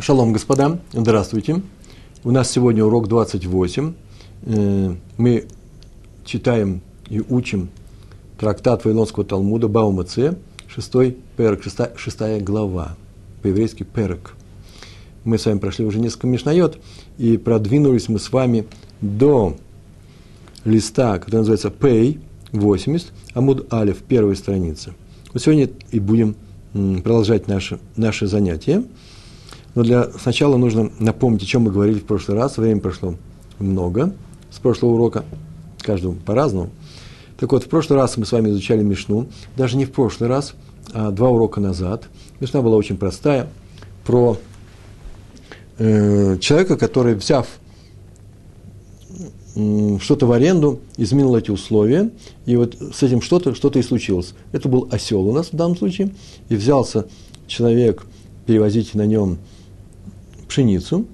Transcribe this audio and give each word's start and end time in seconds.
Шалом, 0.00 0.32
господа, 0.32 0.80
здравствуйте. 0.92 1.62
У 2.24 2.32
нас 2.32 2.50
сегодня 2.50 2.84
урок 2.84 3.06
28. 3.06 3.94
Э, 4.42 4.94
мы 5.16 5.44
читаем 6.24 6.80
и 7.08 7.20
учим 7.20 7.68
трактат 8.36 8.84
Вавилонского 8.84 9.24
Талмуда 9.24 9.68
Баума 9.68 10.02
Це, 10.02 10.34
шестой 10.66 11.16
перек, 11.36 11.62
шестая, 11.62 11.92
шестая 11.96 12.40
глава, 12.40 12.96
по-еврейски 13.40 13.84
перек. 13.84 14.34
Мы 15.24 15.38
с 15.38 15.46
вами 15.46 15.60
прошли 15.60 15.84
уже 15.84 16.00
несколько 16.00 16.26
мишнает, 16.26 16.78
и 17.16 17.36
продвинулись 17.36 18.08
мы 18.08 18.18
с 18.18 18.32
вами 18.32 18.66
до 19.00 19.56
листа, 20.64 21.20
который 21.20 21.36
называется 21.36 21.70
Пей 21.70 22.18
80, 22.50 23.12
Амуд 23.34 23.72
Алиф, 23.72 23.98
первой 23.98 24.34
страницы. 24.34 24.92
Вот 25.32 25.40
сегодня 25.40 25.70
и 25.92 26.00
будем 26.00 26.34
продолжать 26.72 27.46
наше, 27.46 27.78
наше 27.94 28.26
занятие. 28.26 28.82
Но 29.74 29.82
для 29.82 30.08
сначала 30.20 30.56
нужно 30.56 30.90
напомнить, 30.98 31.42
о 31.42 31.46
чем 31.46 31.62
мы 31.62 31.72
говорили 31.72 31.98
в 31.98 32.04
прошлый 32.04 32.38
раз. 32.38 32.56
Время 32.56 32.80
прошло 32.80 33.14
много 33.58 34.14
с 34.50 34.58
прошлого 34.58 34.92
урока, 34.92 35.24
каждому 35.80 36.14
по-разному. 36.14 36.70
Так 37.38 37.50
вот, 37.52 37.64
в 37.64 37.68
прошлый 37.68 37.98
раз 37.98 38.16
мы 38.16 38.24
с 38.24 38.32
вами 38.32 38.50
изучали 38.50 38.82
Мишну, 38.82 39.26
даже 39.56 39.76
не 39.76 39.84
в 39.84 39.92
прошлый 39.92 40.28
раз, 40.28 40.54
а 40.92 41.10
два 41.10 41.28
урока 41.28 41.60
назад. 41.60 42.08
Мишна 42.38 42.62
была 42.62 42.76
очень 42.76 42.96
простая, 42.96 43.48
про 44.06 44.36
э, 45.78 46.38
человека, 46.38 46.76
который, 46.76 47.16
взяв 47.16 47.48
э, 49.56 49.98
что-то 50.00 50.26
в 50.26 50.32
аренду, 50.32 50.80
изменил 50.96 51.34
эти 51.34 51.50
условия, 51.50 52.10
и 52.46 52.54
вот 52.56 52.76
с 52.94 53.02
этим 53.02 53.20
что-то 53.20 53.54
что 53.56 53.68
и 53.70 53.82
случилось. 53.82 54.34
Это 54.52 54.68
был 54.68 54.88
осел 54.92 55.26
у 55.26 55.32
нас 55.32 55.48
в 55.48 55.56
данном 55.56 55.76
случае, 55.76 56.14
и 56.48 56.54
взялся 56.54 57.08
человек 57.48 58.06
перевозить 58.46 58.94
на 58.94 59.06
нем 59.06 59.38
пшеницу, 60.54 61.06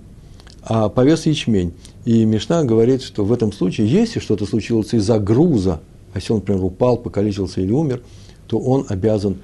а 0.62 0.91
повес 0.91 1.25
ячмень. 1.25 1.73
И 2.05 2.25
Мишна 2.27 2.62
говорит, 2.64 3.03
что 3.03 3.25
в 3.25 3.33
этом 3.33 3.53
случае, 3.53 3.89
если 3.89 4.20
что-то 4.20 4.45
случилось 4.45 4.92
из-за 4.92 5.19
груза, 5.19 5.81
осел, 6.12 6.37
например, 6.37 6.62
упал, 6.62 6.98
покалечился 6.98 7.62
или 7.62 7.73
умер, 7.73 8.03
то 8.47 8.59
он 8.59 8.84
обязан, 8.89 9.39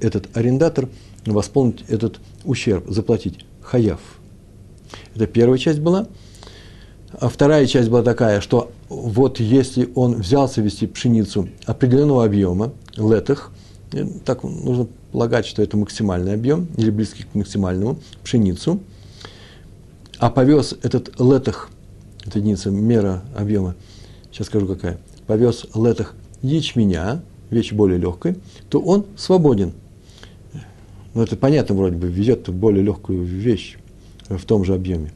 этот 0.00 0.36
арендатор, 0.36 0.90
восполнить 1.24 1.84
этот 1.88 2.20
ущерб, 2.44 2.84
заплатить 2.88 3.46
хаяв. 3.62 4.00
Это 5.14 5.26
первая 5.26 5.58
часть 5.58 5.80
была. 5.80 6.06
А 7.12 7.30
вторая 7.30 7.66
часть 7.66 7.88
была 7.88 8.02
такая, 8.02 8.42
что 8.42 8.70
вот 8.90 9.40
если 9.40 9.88
он 9.94 10.16
взялся 10.16 10.60
вести 10.60 10.86
пшеницу 10.86 11.48
определенного 11.64 12.24
объема, 12.24 12.72
летах, 12.96 13.52
э, 13.92 14.04
так 14.24 14.42
нужно 14.42 14.86
полагать, 15.12 15.46
что 15.46 15.62
это 15.62 15.78
максимальный 15.78 16.34
объем, 16.34 16.68
или 16.76 16.90
близкий 16.90 17.24
к 17.24 17.34
максимальному, 17.34 17.98
пшеницу, 18.22 18.80
а 20.20 20.30
повез 20.30 20.76
этот 20.82 21.18
летах, 21.18 21.70
это 22.24 22.38
единица 22.38 22.70
мера 22.70 23.22
объема, 23.34 23.74
сейчас 24.30 24.48
скажу 24.48 24.66
какая, 24.66 24.98
повез 25.26 25.66
летах 25.74 26.14
ячменя, 26.42 27.22
вещь 27.48 27.72
более 27.72 27.98
легкой, 27.98 28.36
то 28.68 28.80
он 28.80 29.06
свободен. 29.16 29.72
Ну, 31.14 31.22
это 31.22 31.36
понятно 31.36 31.74
вроде 31.74 31.96
бы, 31.96 32.08
везет 32.08 32.48
более 32.50 32.84
легкую 32.84 33.24
вещь 33.24 33.78
в 34.28 34.44
том 34.44 34.64
же 34.64 34.74
объеме. 34.74 35.12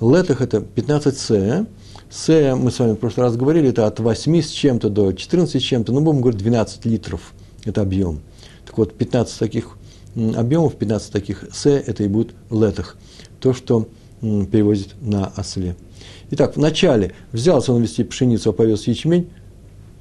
Летах 0.00 0.40
это 0.40 0.60
15 0.60 1.16
С. 1.16 1.66
С, 2.08 2.56
мы 2.56 2.70
с 2.70 2.78
вами 2.78 2.94
в 2.94 2.96
прошлый 2.96 3.26
раз 3.26 3.36
говорили, 3.36 3.68
это 3.68 3.86
от 3.86 4.00
8 4.00 4.40
с 4.40 4.50
чем-то 4.50 4.88
до 4.88 5.12
14 5.12 5.60
с 5.60 5.64
чем-то, 5.64 5.92
ну, 5.92 6.00
будем 6.00 6.20
говорить, 6.20 6.40
12 6.40 6.86
литров– 6.86 7.34
это 7.64 7.82
объем. 7.82 8.20
Так 8.64 8.78
вот, 8.78 8.94
15 8.94 9.38
таких 9.38 9.76
объемов, 10.14 10.76
15 10.76 11.12
таких 11.12 11.44
С, 11.52 11.66
это 11.66 12.04
и 12.04 12.08
будет 12.08 12.32
летах. 12.50 12.96
То, 13.38 13.52
что 13.52 13.86
перевозит 14.20 14.94
на 15.00 15.32
осле. 15.36 15.76
Итак, 16.30 16.56
вначале 16.56 17.12
взялся 17.32 17.72
он 17.72 17.82
вести 17.82 18.04
пшеницу, 18.04 18.50
а 18.50 18.52
повез 18.52 18.86
ячмень, 18.86 19.28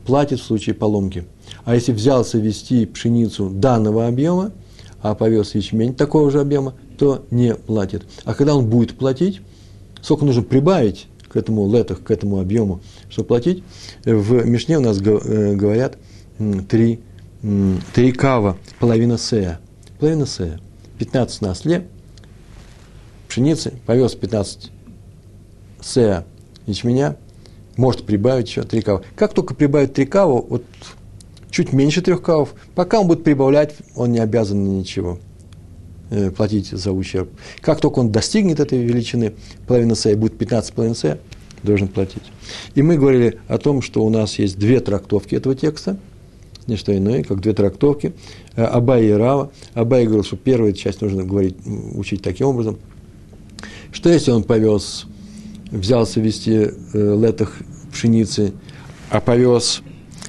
платит 0.05 0.39
в 0.39 0.43
случае 0.43 0.75
поломки. 0.75 1.25
А 1.63 1.75
если 1.75 1.91
взялся 1.91 2.37
вести 2.37 2.85
пшеницу 2.85 3.49
данного 3.49 4.07
объема, 4.07 4.51
а 5.01 5.13
повез 5.13 5.53
ячмень 5.55 5.93
такого 5.93 6.31
же 6.31 6.39
объема, 6.39 6.73
то 6.97 7.25
не 7.29 7.55
платит. 7.55 8.05
А 8.23 8.33
когда 8.33 8.55
он 8.55 8.67
будет 8.69 8.97
платить, 8.97 9.41
сколько 10.01 10.25
нужно 10.25 10.41
прибавить 10.41 11.07
к 11.27 11.35
этому 11.35 11.71
летах, 11.71 12.01
к 12.01 12.11
этому 12.11 12.39
объему, 12.39 12.81
чтобы 13.09 13.27
платить, 13.27 13.63
в 14.03 14.45
Мишне 14.45 14.77
у 14.77 14.81
нас 14.81 14.99
э, 15.01 15.55
говорят 15.55 15.97
три, 16.69 17.01
три 17.93 18.11
кава, 18.11 18.57
половина 18.79 19.17
сея. 19.17 19.59
Половина 19.99 20.25
сея. 20.25 20.59
15 20.97 21.41
на 21.41 21.51
осле, 21.51 21.87
пшеницы, 23.35 23.73
повез 23.85 24.15
15 24.15 24.71
сея 25.81 26.25
ячменя, 26.67 27.17
может 27.75 28.05
прибавить 28.05 28.47
еще 28.47 28.63
3 28.63 28.81
кава. 28.81 29.03
Как 29.17 29.33
только 29.33 29.53
прибавит 29.53 29.93
3 29.93 30.05
кава, 30.05 30.41
вот 30.41 30.63
чуть 31.51 31.73
меньше 31.73 32.01
3 32.01 32.15
кавов, 32.17 32.55
пока 32.75 33.01
он 33.01 33.07
будет 33.07 33.25
прибавлять, 33.25 33.75
он 33.93 34.13
не 34.13 34.19
обязан 34.19 34.77
ничего 34.77 35.19
э, 36.11 36.31
платить 36.31 36.69
за 36.69 36.93
ущерб. 36.93 37.29
Как 37.59 37.81
только 37.81 37.99
он 37.99 38.09
достигнет 38.09 38.61
этой 38.61 38.81
величины, 38.81 39.33
половина 39.67 39.95
сея 39.95 40.15
будет 40.15 40.41
15,5 40.41 40.95
сея, 40.95 41.19
должен 41.61 41.89
платить. 41.89 42.23
И 42.73 42.81
мы 42.81 42.97
говорили 42.97 43.39
о 43.49 43.57
том, 43.57 43.81
что 43.81 44.05
у 44.05 44.09
нас 44.09 44.39
есть 44.39 44.57
две 44.57 44.79
трактовки 44.79 45.35
этого 45.35 45.55
текста, 45.55 45.97
не 46.67 46.77
что 46.77 46.95
иное, 46.95 47.21
как 47.23 47.41
две 47.41 47.51
трактовки, 47.51 48.13
э, 48.55 48.63
Абай 48.63 49.07
и 49.07 49.11
Рава. 49.11 49.51
Абай 49.73 50.05
говорил, 50.05 50.23
что 50.23 50.37
первую 50.37 50.71
часть 50.71 51.01
нужно 51.01 51.25
говорить, 51.25 51.57
учить 51.95 52.21
таким 52.21 52.47
образом– 52.47 52.79
что 53.95 54.09
если 54.09 54.31
он 54.31 54.43
повез, 54.43 55.05
взялся 55.71 56.19
вести 56.19 56.51
э, 56.51 56.69
летах 56.93 57.53
пшеницы, 57.93 58.51
а 59.09 59.21
повез 59.21 59.81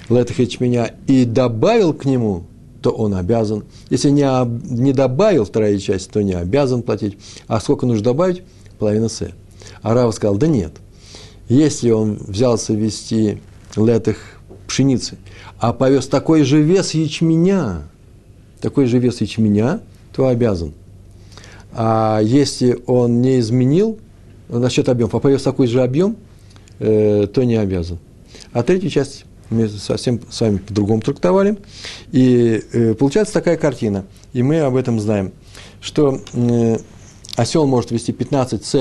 летах 0.09 0.39
ячменя 0.39 0.95
и 1.09 1.25
добавил 1.25 1.93
к 1.93 2.05
нему, 2.05 2.45
то 2.81 2.91
он 2.91 3.15
обязан. 3.15 3.65
Если 3.91 4.11
не, 4.11 4.25
не 4.73 4.93
добавил 4.93 5.45
вторая 5.45 5.77
часть, 5.79 6.13
то 6.13 6.23
не 6.23 6.35
обязан 6.35 6.85
платить. 6.85 7.19
А 7.49 7.59
сколько 7.59 7.87
нужно 7.87 8.05
добавить? 8.05 8.45
Половина 8.79 9.09
С. 9.09 9.31
А 9.83 9.95
Рава 9.95 10.13
сказал, 10.13 10.37
да 10.37 10.47
нет. 10.47 10.75
Если 11.49 11.91
он 11.91 12.19
взялся 12.21 12.73
вести 12.73 13.41
летах 13.75 14.17
пшеницы, 14.69 15.19
а 15.59 15.73
повез 15.73 16.07
такой 16.07 16.45
же 16.45 16.63
вес 16.63 16.95
ячменя, 16.95 17.83
такой 18.61 18.87
же 18.87 19.01
вес 19.01 19.21
ячменя, 19.21 19.81
то 20.15 20.29
обязан– 20.29 20.73
а 21.79 22.21
если 22.23 22.79
он 22.87 23.21
не 23.21 23.39
изменил 23.39 23.99
насчет 24.49 24.89
объема, 24.89 25.21
повез 25.21 25.43
такой 25.43 25.67
же 25.67 25.83
объем, 25.83 26.17
э, 26.79 27.27
то 27.27 27.45
не 27.45 27.57
обязан. 27.57 27.99
А 28.53 28.63
третью 28.63 28.89
часть 28.89 29.27
мы 29.51 29.69
совсем 29.69 30.21
с 30.31 30.41
вами 30.41 30.57
по-другому 30.57 31.03
трактовали. 31.03 31.59
И 32.13 32.63
э, 32.73 32.95
получается 32.95 33.35
такая 33.35 33.59
картина, 33.59 34.07
и 34.33 34.43
мы 34.43 34.61
об 34.61 34.75
этом 34.75 34.99
знаем, 35.01 35.33
что 35.83 36.19
э, 36.33 36.79
осел 37.37 37.67
может 37.67 37.91
вести 37.91 38.11
15 38.11 38.65
С, 38.65 38.75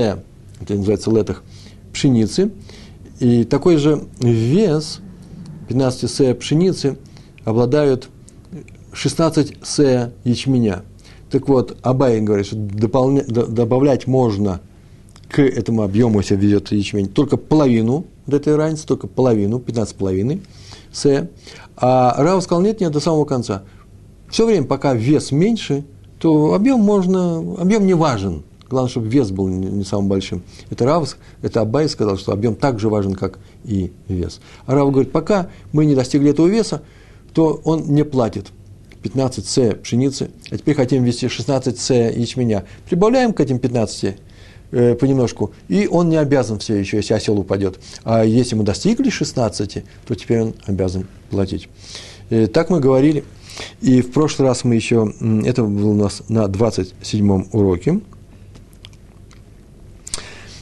это 0.61 0.73
называется 0.73 1.11
летах, 1.11 1.43
пшеницы, 1.91 2.51
и 3.19 3.43
такой 3.43 3.75
же 3.75 4.05
вес 4.21 5.01
15 5.67 6.09
С 6.09 6.33
пшеницы 6.35 6.97
обладают 7.43 8.07
16 8.93 9.57
С 9.61 10.13
ячменя– 10.23 10.83
так 11.35 11.49
вот, 11.49 11.75
Абай 11.81 12.21
говорит, 12.21 12.45
что 12.45 12.55
дополня, 12.55 13.21
добавлять 13.25 14.07
можно 14.07 14.61
к 15.27 15.41
этому 15.41 15.81
объему, 15.81 16.19
если 16.19 16.37
ведет 16.37 16.71
ячмень, 16.71 17.09
только 17.09 17.35
половину 17.35 18.05
вот 18.25 18.35
этой 18.35 18.55
разницы, 18.55 18.87
только 18.87 19.07
половину, 19.07 19.57
15,5 19.57 20.41
С. 20.93 21.29
А 21.75 22.15
Рав 22.23 22.41
сказал, 22.41 22.63
нет, 22.63 22.79
нет, 22.79 22.93
до 22.93 23.01
самого 23.01 23.25
конца. 23.25 23.63
Все 24.29 24.45
время, 24.45 24.65
пока 24.65 24.93
вес 24.93 25.33
меньше, 25.33 25.83
то 26.19 26.53
объем 26.53 26.79
можно, 26.79 27.39
объем 27.57 27.85
не 27.85 27.95
важен. 27.95 28.43
Главное, 28.69 28.89
чтобы 28.89 29.09
вес 29.09 29.29
был 29.31 29.49
не, 29.49 29.67
не 29.67 29.83
самым 29.83 30.07
большим. 30.07 30.41
Это 30.69 30.85
Рав, 30.85 31.17
это 31.41 31.59
Абай 31.59 31.89
сказал, 31.89 32.15
что 32.15 32.31
объем 32.31 32.55
так 32.55 32.79
же 32.79 32.87
важен, 32.87 33.13
как 33.13 33.39
и 33.65 33.91
вес. 34.07 34.39
А 34.67 34.73
Рав 34.73 34.89
говорит, 34.89 35.11
пока 35.11 35.49
мы 35.73 35.83
не 35.83 35.95
достигли 35.95 36.29
этого 36.29 36.47
веса, 36.47 36.81
то 37.33 37.59
он 37.65 37.93
не 37.93 38.05
платит. 38.05 38.53
15 39.05 39.45
С 39.45 39.75
пшеницы, 39.75 40.31
а 40.49 40.57
теперь 40.57 40.73
хотим 40.73 41.03
ввести 41.03 41.27
16 41.27 41.77
С 41.79 41.93
ячменя. 41.93 42.65
Прибавляем 42.89 43.33
к 43.33 43.39
этим 43.39 43.59
15 43.59 44.15
э, 44.71 44.95
понемножку, 44.95 45.51
и 45.67 45.85
он 45.85 46.09
не 46.09 46.15
обязан 46.15 46.57
все 46.57 46.73
еще, 46.73 46.97
если 46.97 47.13
осел 47.13 47.39
упадет. 47.39 47.79
А 48.03 48.25
если 48.25 48.55
мы 48.55 48.63
достигли 48.63 49.11
16, 49.11 49.83
то 50.07 50.15
теперь 50.15 50.41
он 50.41 50.55
обязан 50.65 51.05
платить. 51.29 51.69
Э, 52.31 52.47
так 52.47 52.71
мы 52.71 52.79
говорили. 52.79 53.23
И 53.79 54.01
в 54.01 54.11
прошлый 54.11 54.47
раз 54.47 54.63
мы 54.63 54.73
еще, 54.73 55.13
это 55.45 55.63
было 55.63 55.91
у 55.91 55.93
нас 55.93 56.23
на 56.27 56.47
27 56.47 57.49
уроке, 57.51 58.01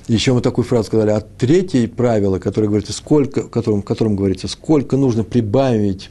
еще 0.10 0.34
мы 0.34 0.42
такую 0.42 0.66
фразу 0.66 0.88
сказали, 0.88 1.12
а 1.12 1.22
третье 1.22 1.88
правило, 1.88 2.38
которое 2.38 2.68
говорится, 2.68 2.92
сколько, 2.92 3.44
в 3.44 3.50
котором, 3.50 3.81
в 3.81 3.86
котором 3.86 4.18
говорится, 4.18 4.50
сколько 4.50 4.98
нужно 4.98 5.24
прибавить 5.24 6.10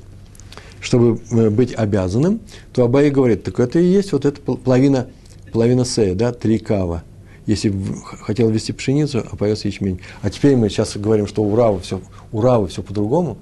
чтобы 0.82 1.20
э, 1.30 1.48
быть 1.48 1.74
обязанным, 1.74 2.40
то 2.72 2.84
Абай 2.84 3.10
говорит, 3.10 3.44
так 3.44 3.58
это 3.60 3.78
и 3.78 3.86
есть 3.86 4.12
вот 4.12 4.26
эта 4.26 4.40
половина, 4.40 5.06
половина 5.52 5.84
сея, 5.84 6.14
да, 6.14 6.32
три 6.32 6.58
кава. 6.58 7.04
если 7.46 7.72
хотел 8.20 8.50
вести 8.50 8.72
пшеницу, 8.72 9.24
а 9.30 9.36
повез 9.36 9.64
ячмень. 9.64 10.00
А 10.20 10.30
теперь 10.30 10.56
мы 10.56 10.68
сейчас 10.68 10.96
говорим, 10.96 11.26
что 11.26 11.42
у 11.42 11.54
Равы 11.54 11.80
все, 11.80 12.00
у 12.32 12.40
Равы 12.40 12.68
все 12.68 12.82
по-другому. 12.82 13.38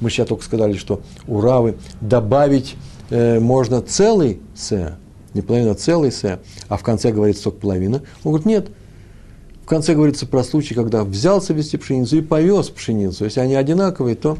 Мы 0.00 0.10
сейчас 0.10 0.28
только 0.28 0.44
сказали, 0.44 0.74
что 0.74 1.00
у 1.26 1.40
Равы 1.40 1.76
добавить 2.00 2.76
э, 3.10 3.38
можно 3.38 3.80
целый 3.80 4.40
се, 4.54 4.96
не 5.32 5.42
половина, 5.42 5.72
а 5.72 5.74
целый 5.74 6.10
се, 6.10 6.40
а 6.68 6.76
в 6.76 6.82
конце 6.82 7.12
говорится 7.12 7.44
только 7.44 7.60
половина. 7.60 8.02
Он 8.24 8.32
говорит, 8.32 8.46
нет, 8.46 8.68
в 9.62 9.66
конце 9.66 9.94
говорится 9.94 10.26
про 10.26 10.42
случай, 10.42 10.74
когда 10.74 11.04
взялся 11.04 11.52
вести 11.52 11.76
пшеницу 11.76 12.16
и 12.16 12.22
повез 12.22 12.68
пшеницу. 12.68 13.24
Если 13.24 13.38
они 13.38 13.54
одинаковые, 13.54 14.16
то 14.16 14.38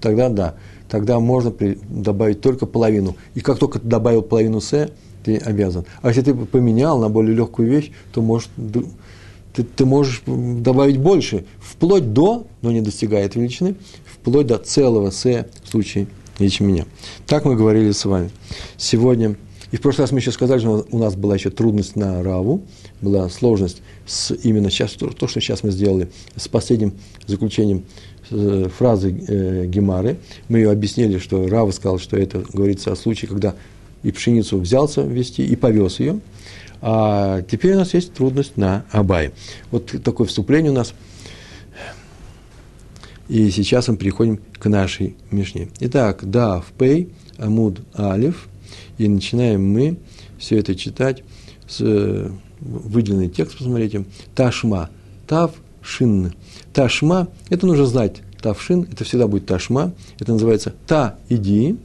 тогда 0.00 0.28
да, 0.28 0.54
тогда 0.88 1.18
можно 1.20 1.50
при- 1.50 1.78
добавить 1.88 2.40
только 2.40 2.66
половину. 2.66 3.16
И 3.34 3.40
как 3.40 3.58
только 3.58 3.78
ты 3.78 3.86
добавил 3.86 4.22
половину 4.22 4.60
с, 4.60 4.90
ты 5.24 5.36
обязан. 5.38 5.84
А 6.02 6.08
если 6.08 6.22
ты 6.22 6.34
поменял 6.34 6.98
на 6.98 7.08
более 7.08 7.34
легкую 7.34 7.68
вещь, 7.68 7.90
то 8.12 8.22
может, 8.22 8.48
ты, 9.52 9.64
ты 9.64 9.84
можешь 9.86 10.22
добавить 10.26 10.98
больше, 10.98 11.44
вплоть 11.58 12.12
до, 12.12 12.46
но 12.62 12.70
не 12.70 12.80
достигает 12.80 13.34
величины, 13.34 13.74
вплоть 14.04 14.46
до 14.46 14.58
целого 14.58 15.10
с 15.10 15.24
в 15.24 15.68
случае 15.68 16.06
ячменя. 16.38 16.86
Так 17.26 17.44
мы 17.44 17.56
говорили 17.56 17.90
с 17.90 18.04
вами. 18.04 18.30
Сегодня, 18.76 19.36
и 19.72 19.76
в 19.76 19.80
прошлый 19.80 20.04
раз 20.04 20.12
мы 20.12 20.18
еще 20.18 20.30
сказали, 20.30 20.60
что 20.60 20.86
у 20.90 20.98
нас 20.98 21.16
была 21.16 21.34
еще 21.34 21.50
трудность 21.50 21.96
на 21.96 22.22
Раву, 22.22 22.62
была 23.00 23.28
сложность 23.28 23.82
с 24.06 24.34
именно 24.34 24.70
сейчас, 24.70 24.92
то, 24.92 25.08
то, 25.08 25.26
что 25.26 25.40
сейчас 25.40 25.62
мы 25.62 25.70
сделали, 25.70 26.10
с 26.36 26.48
последним 26.48 26.92
заключением 27.26 27.84
фразы 28.28 29.10
э, 29.28 29.66
Гемары. 29.66 30.18
Мы 30.48 30.58
ее 30.58 30.70
объяснили, 30.70 31.18
что 31.18 31.46
Рава 31.48 31.70
сказал, 31.70 31.98
что 31.98 32.16
это 32.16 32.44
говорится 32.52 32.92
о 32.92 32.96
случае, 32.96 33.28
когда 33.28 33.54
и 34.02 34.12
пшеницу 34.12 34.58
взялся 34.58 35.02
вести, 35.02 35.44
и 35.44 35.56
повез 35.56 36.00
ее. 36.00 36.20
А 36.80 37.42
теперь 37.42 37.74
у 37.74 37.78
нас 37.78 37.94
есть 37.94 38.12
трудность 38.12 38.56
на 38.56 38.84
Абае. 38.92 39.32
Вот 39.70 39.92
такое 40.04 40.26
вступление 40.26 40.70
у 40.70 40.74
нас. 40.74 40.94
И 43.28 43.50
сейчас 43.50 43.88
мы 43.88 43.96
переходим 43.96 44.38
к 44.58 44.68
нашей 44.68 45.16
Мишне. 45.30 45.68
Итак, 45.80 46.20
да, 46.22 46.60
в 46.60 46.72
Пей, 46.78 47.08
Амуд 47.38 47.80
Алиф. 47.98 48.48
И 48.98 49.08
начинаем 49.08 49.66
мы 49.68 49.98
все 50.38 50.58
это 50.58 50.74
читать 50.74 51.24
с 51.68 51.80
э, 51.80 52.30
выделенный 52.60 53.28
текст, 53.28 53.58
посмотрите. 53.58 54.04
Ташма, 54.34 54.90
Тав, 55.26 55.52
Шин. 55.86 56.34
Ташма, 56.72 57.28
это 57.48 57.66
нужно 57.66 57.86
знать. 57.86 58.16
Тавшин, 58.42 58.88
это 58.90 59.04
всегда 59.04 59.28
будет 59.28 59.46
Ташма. 59.46 59.92
Это 60.18 60.32
называется 60.32 60.74
Та, 60.86 61.16
иди. 61.28 61.76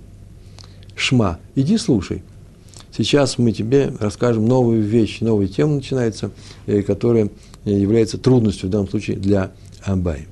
Шма, 0.95 1.39
иди 1.56 1.77
слушай. 1.77 2.24
Сейчас 2.95 3.38
мы 3.38 3.51
тебе 3.51 3.94
расскажем 4.00 4.45
новую 4.45 4.81
вещь, 4.81 5.21
новая 5.21 5.48
тема 5.48 5.75
начинается, 5.75 6.31
э, 6.65 6.81
которая 6.81 7.30
э, 7.63 7.71
является 7.71 8.18
трудностью 8.18 8.68
в 8.68 8.71
данном 8.71 8.89
случае 8.89 9.18
для 9.18 9.51
Абай. 9.83 10.27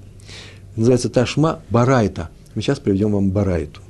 Называется 0.76 1.10
Ташма 1.10 1.62
Барайта. 1.70 2.30
Мы 2.56 2.62
сейчас 2.62 2.80
приведем 2.80 3.14
вам 3.14 3.32
Барайту. 3.32 3.82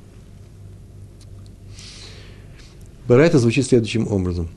Барайта 3.08 3.38
звучит 3.38 3.66
следующим 3.66 4.06
образом. 4.06 4.48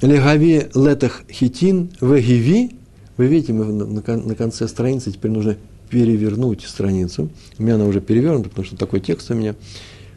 Легави 0.00 0.68
летах 0.74 1.22
хитин 1.30 1.90
вегиви. 2.00 2.81
Вы 3.22 3.28
видите, 3.28 3.52
мы 3.52 3.66
на, 3.66 4.34
конце 4.34 4.66
страницы 4.66 5.12
теперь 5.12 5.30
нужно 5.30 5.56
перевернуть 5.90 6.62
страницу. 6.62 7.30
У 7.56 7.62
меня 7.62 7.76
она 7.76 7.84
уже 7.84 8.00
перевернута, 8.00 8.48
потому 8.48 8.66
что 8.66 8.74
такой 8.74 8.98
текст 8.98 9.30
у 9.30 9.34
меня. 9.34 9.54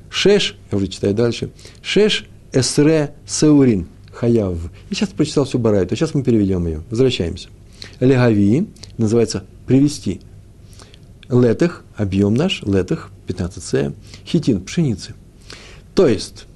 Шеш, 0.09 0.57
я 0.71 0.77
уже 0.79 0.87
читаю 0.87 1.13
дальше. 1.13 1.51
Шеш 1.83 2.25
эсре 2.51 3.13
сеурин 3.27 3.85
хаяв. 4.11 4.57
И 4.89 4.95
сейчас 4.95 5.09
прочитал 5.09 5.45
всю 5.45 5.59
Барайту. 5.59 5.95
Сейчас 5.95 6.15
мы 6.15 6.23
переведем 6.23 6.65
ее. 6.65 6.81
Возвращаемся. 6.89 7.49
Легави 7.99 8.69
называется 8.97 9.43
привести. 9.67 10.21
Летых, 11.29 11.83
объем 11.95 12.33
наш, 12.33 12.63
летых, 12.63 13.11
15 13.27 13.93
хитин, 14.25 14.61
пшеницы. 14.61 15.13
То 15.93 16.07
есть, 16.07 16.47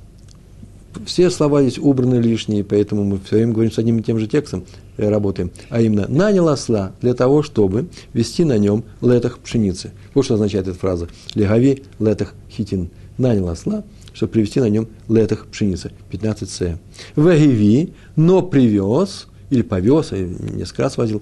все 1.06 1.30
слова 1.30 1.62
здесь 1.62 1.78
убраны 1.78 2.16
лишние, 2.16 2.64
поэтому 2.64 3.04
мы 3.04 3.20
все 3.24 3.36
время 3.36 3.54
говорим 3.54 3.72
с 3.72 3.78
одним 3.78 4.00
и 4.00 4.02
тем 4.02 4.18
же 4.18 4.26
текстом, 4.26 4.66
э, 5.00 5.10
работаем. 5.10 5.52
А 5.70 5.82
именно, 5.82 6.08
нанял 6.08 6.48
осла 6.50 6.94
для 7.02 7.14
того, 7.14 7.42
чтобы 7.42 7.88
вести 8.14 8.44
на 8.44 8.58
нем 8.58 8.84
летах 9.02 9.40
пшеницы. 9.40 9.92
Вот 10.14 10.26
что 10.26 10.36
означает 10.36 10.68
эта 10.68 10.78
фраза. 10.78 11.08
Легави 11.36 11.84
летах 12.00 12.34
хитин. 12.50 12.90
Нанял 13.18 13.50
осла, 13.50 13.84
чтобы 14.14 14.34
привести 14.34 14.60
на 14.60 14.70
нем 14.70 14.88
летах 15.08 15.48
пшеницы. 15.48 15.92
15 16.10 16.50
с. 16.50 16.80
Вагиви, 17.16 17.94
но 18.16 18.42
привез, 18.42 19.28
или 19.50 19.62
повез, 19.62 20.12
или 20.12 20.36
несколько 20.56 20.84
раз 20.84 20.98
возил, 20.98 21.22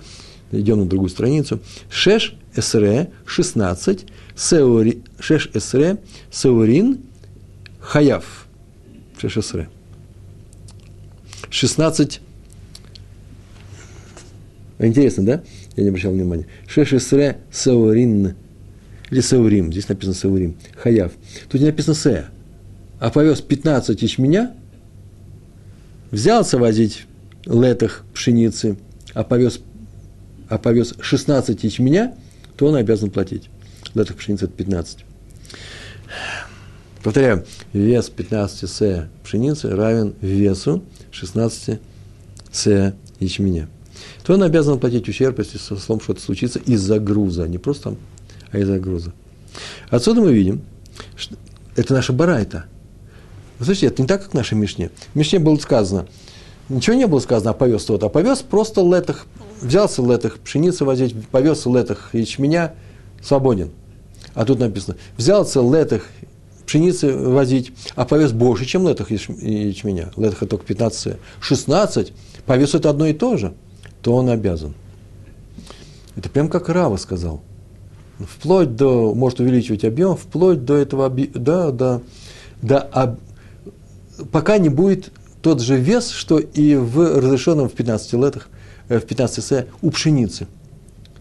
идем 0.52 0.80
на 0.80 0.86
другую 0.86 1.10
страницу. 1.10 1.60
Шеш 1.90 2.36
эсре 2.56 3.12
16, 3.26 4.06
сеури, 4.36 5.04
шеш 5.20 5.50
эсре 5.54 5.98
сеурин 6.32 7.00
хаяв. 7.80 8.48
Шеш 9.20 9.38
эсре. 9.38 9.70
16 11.50 12.22
Интересно, 14.80 15.26
да? 15.26 15.44
Я 15.76 15.84
не 15.84 15.90
обращал 15.90 16.12
внимания. 16.12 16.46
Шеш 16.68 16.94
эсре 16.94 17.38
сеурин. 17.52 18.36
Или 19.10 19.22
сеурим. 19.22 19.72
Здесь 19.72 19.90
написано 19.90 20.16
сеурим. 20.16 20.56
Хаяв. 20.76 21.12
Тут 21.50 21.62
не 21.62 21.68
написано 21.68 21.96
се. 21.96 22.26
А 23.00 23.12
повез 23.12 23.42
15 23.42 24.02
ячменя, 24.02 24.54
взялся 26.12 26.58
возить 26.58 27.06
летах 27.46 28.04
пшеницы, 28.14 28.78
а 29.14 29.24
повез 29.24 29.62
а 30.50 30.58
повез 30.58 30.96
16 31.00 31.64
ячменя, 31.64 32.16
то 32.56 32.68
он 32.68 32.76
обязан 32.76 33.12
платить. 33.12 33.50
Летах 33.94 34.16
пшеницы 34.16 34.46
это 34.46 34.54
15. 34.54 35.06
Повторяю, 37.04 37.46
вес 37.74 38.10
15 38.10 38.70
с 38.70 39.10
пшеницы 39.24 39.70
равен 39.70 40.16
весу 40.22 40.84
16 41.12 41.80
с 42.52 42.96
ячменя. 43.20 43.68
То 44.24 44.34
он 44.34 44.44
обязан 44.44 44.80
платить 44.80 45.08
ущерб, 45.08 45.40
если 45.40 45.58
со 45.58 45.78
словом 45.78 46.02
что-то 46.02 46.22
случится 46.22 46.60
из-за 46.60 47.00
груза, 47.00 47.48
не 47.48 47.58
просто 47.58 47.84
там, 47.84 47.98
а 48.52 48.60
из-за 48.60 48.80
груза. 48.80 49.14
Отсюда 49.90 50.22
мы 50.22 50.34
видим, 50.34 50.62
что 51.16 51.36
это 51.76 51.94
наша 51.94 52.14
барайта. 52.14 52.66
Вы 53.60 53.66
слышите, 53.66 53.88
это 53.88 54.02
не 54.02 54.08
так, 54.08 54.24
как 54.24 54.32
в 54.32 54.34
нашей 54.34 54.56
Мишне. 54.56 54.92
В 55.14 55.16
Мишне 55.16 55.40
было 55.40 55.56
сказано, 55.58 56.08
ничего 56.70 56.96
не 56.96 57.08
было 57.08 57.20
сказано, 57.20 57.52
а 57.52 57.54
повез 57.54 57.86
тот, 57.86 58.04
а 58.04 58.10
повез 58.10 58.40
просто 58.40 58.82
летах, 58.82 59.26
взялся 59.62 60.02
летах 60.02 60.38
пшеницы 60.40 60.86
возить, 60.86 61.16
повез 61.30 61.66
летах 61.66 62.10
ячменя, 62.14 62.76
свободен. 63.24 63.72
А 64.34 64.46
тут 64.46 64.60
написано, 64.60 64.98
взялся 65.18 65.62
летах 65.62 66.04
пшеницы 66.66 67.16
возить, 67.16 67.72
а 67.96 68.06
повез 68.06 68.32
больше, 68.32 68.66
чем 68.66 68.88
летах 68.88 69.10
ячменя. 69.10 70.12
Летах 70.18 70.44
это 70.44 70.48
только 70.48 70.66
15, 70.66 71.16
16, 71.40 72.14
повез 72.46 72.76
это 72.76 72.90
одно 72.90 73.08
и 73.08 73.14
то 73.14 73.38
же, 73.38 73.54
то 74.02 74.16
он 74.16 74.30
обязан. 74.30 74.74
Это 76.16 76.30
прям 76.30 76.50
как 76.50 76.70
Рава 76.70 76.98
сказал. 76.98 77.42
Вплоть 78.20 78.76
до, 78.76 79.14
может 79.14 79.40
увеличивать 79.40 79.86
объем, 79.86 80.18
вплоть 80.18 80.66
до 80.66 80.76
этого, 80.76 81.10
да, 81.10 81.72
да, 81.72 82.02
до, 82.62 82.80
об, 82.80 83.20
пока 84.32 84.58
не 84.58 84.70
будет 84.70 85.12
тот 85.44 85.62
же 85.62 85.78
вес, 85.78 86.10
что 86.10 86.40
и 86.40 86.76
в 86.76 87.20
разрешенном 87.20 87.70
в 87.70 87.74
15 87.74 88.14
летах, 88.14 88.50
в 88.90 89.00
15 89.00 89.44
с 89.44 89.68
у 89.82 89.92
пшеницы. 89.92 90.48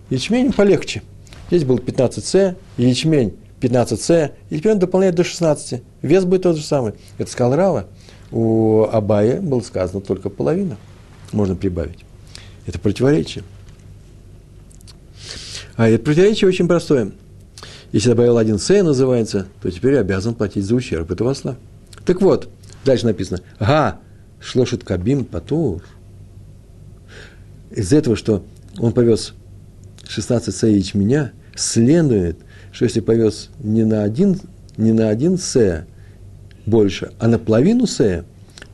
Ячмень 0.08 0.52
полегче. 0.52 1.02
Здесь 1.48 1.64
был 1.64 1.78
15 1.78 2.24
с, 2.24 2.56
ячмень 2.78 3.36
15 3.60 4.00
с, 4.00 4.32
и 4.48 4.58
теперь 4.58 4.72
он 4.72 4.78
дополняет 4.78 5.14
до 5.14 5.24
16. 5.24 5.82
Вес 6.02 6.24
будет 6.24 6.42
тот 6.42 6.56
же 6.56 6.64
самый. 6.64 6.94
Это 7.18 7.30
сказал 7.30 7.54
Рава. 7.54 7.86
У 8.30 8.84
Абая 8.84 9.40
было 9.40 9.60
сказано 9.60 10.00
только 10.00 10.30
половина. 10.30 10.76
Можно 11.32 11.54
прибавить. 11.54 12.05
Это 12.66 12.78
противоречие. 12.78 13.44
А 15.76 15.88
это 15.88 16.02
противоречие 16.02 16.48
очень 16.48 16.66
простое. 16.66 17.12
Если 17.92 18.08
добавил 18.08 18.38
один 18.38 18.58
с 18.58 18.82
называется, 18.82 19.46
то 19.62 19.70
теперь 19.70 19.96
обязан 19.98 20.34
платить 20.34 20.64
за 20.64 20.74
ущерб 20.74 21.10
этого 21.10 21.30
осла. 21.30 21.56
Так 22.04 22.20
вот, 22.20 22.48
дальше 22.84 23.06
написано. 23.06 23.40
Га, 23.60 24.00
шлошит 24.40 24.84
кабим 24.84 25.24
патур. 25.24 25.82
Из 27.70 27.92
этого, 27.92 28.16
что 28.16 28.44
он 28.78 28.92
повез 28.92 29.34
16 30.08 30.54
с 30.54 30.66
ячменя, 30.66 31.32
следует, 31.54 32.38
что 32.72 32.84
если 32.84 33.00
повез 33.00 33.50
не 33.60 33.84
на 33.84 34.02
один, 34.02 34.40
не 34.76 34.92
на 34.92 35.08
один 35.08 35.38
с 35.38 35.86
больше, 36.64 37.12
а 37.18 37.28
на 37.28 37.38
половину 37.38 37.86
с, 37.86 38.24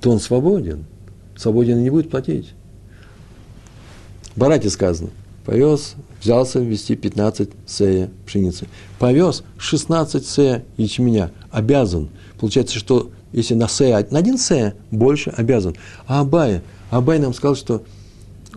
то 0.01 0.11
он 0.11 0.21
свободен. 0.21 0.87
Свободен 1.37 1.79
и 1.79 1.83
не 1.83 1.91
будет 1.91 2.11
платить. 2.11 2.55
Барате 4.37 4.71
сказано, 4.71 5.11
повез, 5.45 5.95
взялся 6.21 6.59
вести 6.61 6.97
15 6.97 7.51
сея 7.67 8.11
пшеницы. 8.27 8.67
Повез 8.99 9.43
16 9.59 10.27
сея 10.27 10.65
ячменя, 10.77 11.33
обязан. 11.51 12.09
Получается, 12.39 12.79
что 12.79 13.11
если 13.33 13.55
на 13.55 13.69
сея, 13.69 14.07
на 14.11 14.19
один 14.19 14.39
сея 14.39 14.75
больше 14.91 15.31
обязан. 15.31 15.77
А 16.07 16.21
Абай, 16.21 16.63
Абай 16.91 17.19
нам 17.19 17.35
сказал, 17.35 17.57
что 17.57 17.83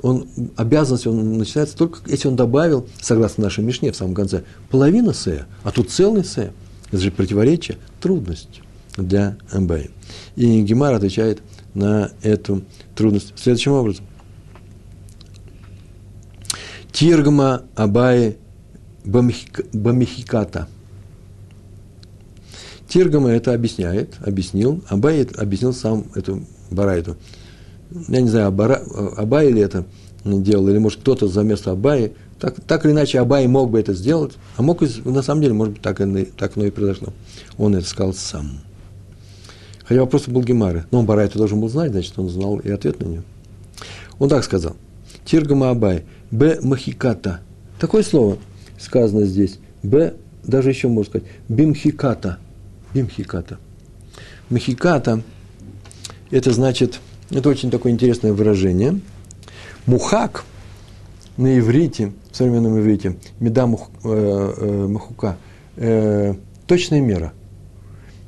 он, 0.01 0.27
обязанность 0.55 1.07
он 1.07 1.37
начинается 1.37 1.77
только, 1.77 1.99
если 2.09 2.27
он 2.27 2.35
добавил, 2.35 2.87
согласно 3.01 3.45
нашей 3.45 3.63
Мишне 3.63 3.91
в 3.91 3.95
самом 3.95 4.13
конце, 4.13 4.43
половина 4.69 5.13
сея, 5.13 5.47
а 5.63 5.71
тут 5.71 5.89
целый 5.89 6.23
сея. 6.23 6.51
Это 6.87 6.97
же 6.97 7.11
противоречие, 7.11 7.77
трудность 7.99 8.61
для 8.97 9.37
Абая. 9.51 9.89
И 10.35 10.61
Гемар 10.61 10.93
отвечает 10.93 11.41
на 11.73 12.11
эту 12.21 12.63
трудность 12.95 13.33
следующим 13.37 13.73
образом. 13.73 14.05
Тиргма 16.95 17.63
Абай 17.75 18.37
Бамихиката. 19.03 20.67
Тиргама 22.87 23.31
это 23.31 23.53
объясняет, 23.53 24.15
объяснил, 24.25 24.81
Абай 24.87 25.27
объяснил 25.37 25.73
сам 25.73 26.05
эту 26.15 26.43
барайту. 26.71 27.17
Я 28.07 28.21
не 28.21 28.29
знаю, 28.29 28.47
Абай 29.17 29.51
ли 29.51 29.59
это 29.59 29.85
делал, 30.23 30.69
или 30.69 30.77
может 30.77 31.01
кто-то 31.01 31.27
за 31.27 31.43
место 31.43 31.71
Абаи. 31.71 32.13
Так, 32.39 32.61
так 32.61 32.85
или 32.85 32.93
иначе, 32.93 33.19
Абай 33.19 33.45
мог 33.45 33.71
бы 33.71 33.79
это 33.81 33.93
сделать, 33.93 34.31
а 34.55 34.61
мог, 34.61 34.81
на 35.03 35.21
самом 35.21 35.41
деле, 35.41 35.53
может 35.53 35.73
быть, 35.73 35.81
так, 35.81 35.99
и, 35.99 36.25
так 36.25 36.55
оно 36.55 36.65
и 36.65 36.71
произошло. 36.71 37.09
Он 37.57 37.75
это 37.75 37.85
сказал 37.85 38.13
сам. 38.13 38.59
Хотя 39.83 39.99
вопрос 39.99 40.29
был 40.29 40.41
Гемары. 40.43 40.85
Но 40.91 40.99
он 40.99 41.05
Барайта 41.05 41.37
должен 41.37 41.59
был 41.59 41.67
знать, 41.67 41.91
значит, 41.91 42.17
он 42.17 42.29
знал 42.29 42.59
и 42.59 42.69
ответ 42.69 43.01
на 43.01 43.05
него. 43.05 43.23
Он 44.17 44.29
так 44.29 44.45
сказал. 44.45 44.77
Тиргама 45.25 45.71
Абай. 45.71 46.05
Б. 46.31 46.59
Махиката. 46.61 47.41
Такое 47.79 48.03
слово 48.03 48.37
сказано 48.77 49.25
здесь. 49.25 49.59
Б. 49.83 50.13
Даже 50.43 50.69
еще 50.69 50.87
можно 50.87 51.09
сказать. 51.09 51.27
Бимхиката. 51.49 52.39
Бимхиката. 52.93 53.57
Махиката. 54.49 55.21
Это 56.31 56.51
значит, 56.51 56.99
это 57.31 57.49
очень 57.49 57.71
такое 57.71 57.91
интересное 57.91 58.33
выражение. 58.33 58.99
Мухак 59.85 60.45
на 61.37 61.57
иврите, 61.57 62.13
в 62.31 62.35
современном 62.35 62.79
иврите, 62.79 63.17
меда 63.39 63.67
мух, 63.67 63.89
э, 64.03 64.53
э, 64.57 64.87
махука, 64.87 65.37
э, 65.75 66.33
точная 66.67 67.01
мера– 67.01 67.33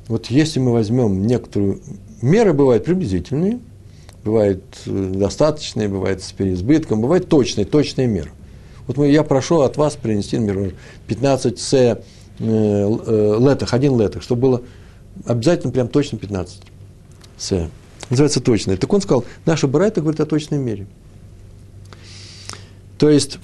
вот 0.08 0.26
если 0.28 0.58
мы 0.58 0.72
возьмем 0.72 1.26
некоторую... 1.26 1.80
Меры 2.20 2.52
бывают 2.52 2.84
приблизительные, 2.84 3.60
бывают 4.24 4.62
э, 4.86 5.12
достаточные, 5.14 5.88
бывают 5.88 6.22
с 6.22 6.32
переизбытком, 6.32 7.00
бывает 7.00 7.28
точные, 7.28 7.64
точные 7.64 8.06
меры. 8.06 8.30
Вот 8.86 8.96
мы, 8.96 9.10
я 9.10 9.22
прошу 9.22 9.60
от 9.60 9.76
вас 9.76 9.96
принести, 9.96 10.38
например, 10.38 10.74
15 11.06 11.58
с 11.58 11.74
э, 11.74 12.02
э, 12.38 13.36
летах, 13.40 13.74
один 13.74 14.00
летах, 14.00 14.22
чтобы 14.22 14.42
было 14.42 14.62
обязательно 15.26 15.72
прям 15.72 15.88
точно 15.88 16.18
15 16.18 16.60
с. 17.36 17.68
Называется 18.10 18.40
точное. 18.40 18.76
Так 18.76 18.92
он 18.92 19.02
сказал, 19.02 19.24
наша 19.44 19.68
Барайта 19.68 20.00
говорит 20.00 20.20
о 20.20 20.26
точной 20.26 20.58
мере. 20.58 20.86
То 22.98 23.10
есть, 23.10 23.38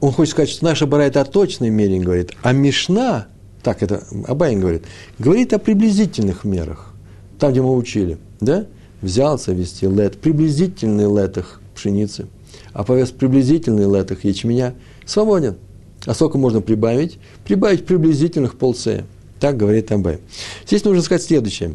он 0.00 0.12
хочет 0.12 0.32
сказать, 0.32 0.50
что 0.50 0.64
наша 0.64 0.86
Барайта 0.86 1.22
о 1.22 1.24
точной 1.24 1.70
мере 1.70 1.98
говорит, 1.98 2.32
а 2.42 2.52
Мишна 2.52 3.26
так 3.66 3.82
это 3.82 4.04
Абайн 4.28 4.60
говорит, 4.60 4.84
говорит 5.18 5.52
о 5.52 5.58
приблизительных 5.58 6.44
мерах, 6.44 6.94
там, 7.40 7.50
где 7.50 7.60
мы 7.60 7.76
учили, 7.76 8.16
да, 8.40 8.66
взялся 9.02 9.52
вести 9.52 9.86
лет, 9.86 10.18
приблизительный 10.18 11.04
летах 11.04 11.60
пшеницы, 11.74 12.26
а 12.72 12.84
повез 12.84 13.10
приблизительный 13.10 13.84
летах 13.84 14.24
ячменя, 14.24 14.74
свободен. 15.04 15.56
А 16.04 16.14
сколько 16.14 16.38
можно 16.38 16.60
прибавить? 16.60 17.18
Прибавить 17.44 17.84
приблизительных 17.84 18.56
полсея. 18.56 19.04
Так 19.40 19.56
говорит 19.56 19.92
Абай. 19.92 20.18
Здесь 20.66 20.84
нужно 20.84 21.02
сказать 21.02 21.22
следующее, 21.22 21.74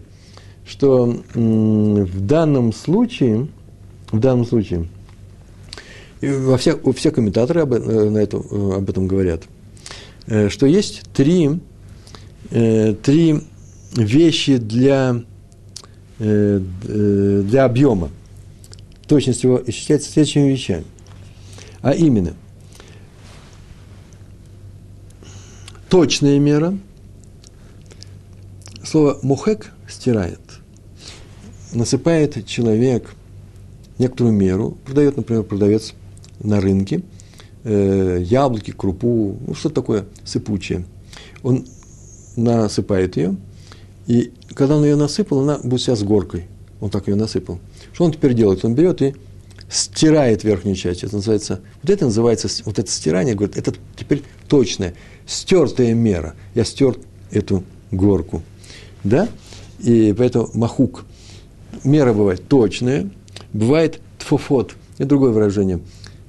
что 0.66 1.06
в 1.34 2.26
данном 2.26 2.74
случае, 2.74 3.48
в 4.12 4.20
данном 4.20 4.46
случае, 4.46 4.88
во 6.22 6.58
всех, 6.58 6.80
все 6.96 7.12
комментаторы 7.12 7.62
об, 7.62 7.74
э, 7.74 8.10
на 8.10 8.18
это, 8.20 8.38
э, 8.38 8.74
об 8.78 8.90
этом 8.90 9.08
говорят, 9.08 9.44
э, 10.28 10.50
что 10.50 10.66
есть 10.66 11.04
три 11.14 11.60
три 13.04 13.40
вещи 13.96 14.58
для, 14.58 15.24
для 16.22 17.66
объема. 17.66 18.10
Точность 19.08 19.44
его 19.44 19.62
исчисляется 19.66 20.12
следующими 20.12 20.50
вещами. 20.50 20.86
А 21.82 21.94
именно, 21.94 22.36
точная 25.90 26.38
мера, 26.38 26.78
слово 28.84 29.18
мухек 29.24 29.72
стирает, 29.90 30.40
насыпает 31.74 32.46
человек 32.46 33.16
некоторую 33.98 34.34
меру, 34.34 34.78
продает, 34.86 35.18
например, 35.18 35.44
продавец 35.44 35.94
на 36.40 36.62
рынке, 36.62 37.02
э, 37.64 38.20
яблоки, 38.22 38.72
крупу, 38.72 39.38
ну, 39.48 39.54
что 39.56 39.70
такое 39.70 40.06
сыпучее. 40.24 40.86
Он 41.44 41.66
насыпает 42.36 43.18
ее, 43.18 43.36
и 44.08 44.34
когда 44.54 44.78
он 44.78 44.84
ее 44.84 44.96
насыпал, 44.96 45.42
она 45.42 45.60
будет 45.64 45.82
вся 45.82 45.96
с 45.96 46.04
горкой. 46.04 46.48
Он 46.80 46.90
так 46.90 47.08
ее 47.08 47.16
насыпал. 47.16 47.60
Что 47.94 48.06
он 48.06 48.12
теперь 48.12 48.34
делает? 48.34 48.66
Он 48.66 48.74
берет 48.74 49.02
и 49.02 49.16
стирает 49.70 50.44
верхнюю 50.44 50.76
часть. 50.76 51.04
Это 51.04 51.16
называется, 51.16 51.62
вот 51.82 51.90
это 51.90 52.06
называется, 52.06 52.50
вот 52.66 52.80
это 52.80 52.90
стирание, 52.90 53.36
говорит, 53.36 53.58
это 53.58 53.74
теперь 53.96 54.24
точная, 54.48 54.96
стертая 55.26 55.94
мера. 55.94 56.36
Я 56.56 56.66
стер 56.66 56.98
эту 57.32 57.64
горку. 57.92 58.42
Да? 59.04 59.30
И 59.80 60.14
поэтому 60.18 60.50
махук. 60.54 61.06
Мера 61.84 62.14
бывает 62.14 62.48
точная, 62.48 63.10
бывает 63.54 64.02
тфофот. 64.18 64.76
Это 64.98 65.08
другое 65.08 65.32
выражение. 65.32 65.80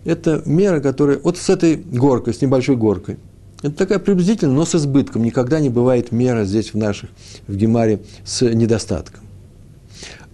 Это 0.04 0.42
мера, 0.46 0.80
которая 0.80 1.18
вот 1.18 1.38
с 1.38 1.48
этой 1.50 1.76
горкой, 1.76 2.34
с 2.34 2.42
небольшой 2.42 2.76
горкой– 2.76 3.18
это 3.62 3.76
такая 3.76 3.98
приблизительная, 4.00 4.54
но 4.54 4.64
с 4.64 4.74
избытком. 4.74 5.22
Никогда 5.22 5.60
не 5.60 5.70
бывает 5.70 6.10
мера 6.10 6.44
здесь 6.44 6.74
в 6.74 6.76
наших, 6.76 7.10
в 7.46 7.54
Гемаре, 7.56 8.00
с 8.24 8.42
недостатком. 8.42 9.20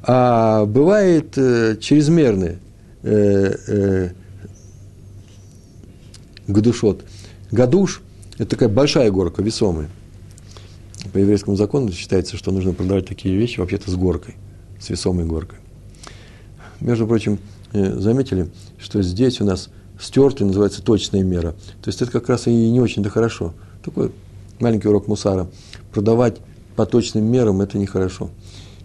А 0.02 0.64
бывает 0.64 1.36
э, 1.36 1.76
чрезмерные 1.78 2.58
э, 3.02 3.54
э, 3.66 4.10
гадушот. 6.46 7.04
Гадуш– 7.50 8.00
это 8.38 8.46
такая 8.46 8.70
большая 8.70 9.10
горка, 9.10 9.42
весомая. 9.42 9.88
По 11.12 11.18
еврейскому 11.18 11.56
закону 11.56 11.92
считается, 11.92 12.36
что 12.38 12.50
нужно 12.50 12.72
продавать 12.72 13.06
такие 13.06 13.36
вещи 13.36 13.60
вообще-то 13.60 13.90
с 13.90 13.94
горкой, 13.94 14.36
с 14.80 14.88
весомой 14.88 15.26
горкой. 15.26 15.58
Между 16.80 17.06
прочим, 17.06 17.38
э, 17.72 17.98
заметили, 17.98 18.48
что 18.78 19.02
здесь 19.02 19.42
у 19.42 19.44
нас 19.44 19.68
стертый 20.00 20.46
называется 20.46 20.82
точная 20.82 21.22
мера. 21.22 21.52
То 21.82 21.88
есть 21.88 22.02
это 22.02 22.10
как 22.10 22.28
раз 22.28 22.46
и 22.46 22.70
не 22.70 22.80
очень-то 22.80 23.10
хорошо. 23.10 23.54
Такой 23.84 24.12
маленький 24.60 24.88
урок 24.88 25.08
мусара. 25.08 25.48
Продавать 25.92 26.38
по 26.76 26.86
точным 26.86 27.24
мерам– 27.24 27.60
это 27.62 27.78
нехорошо. 27.78 28.30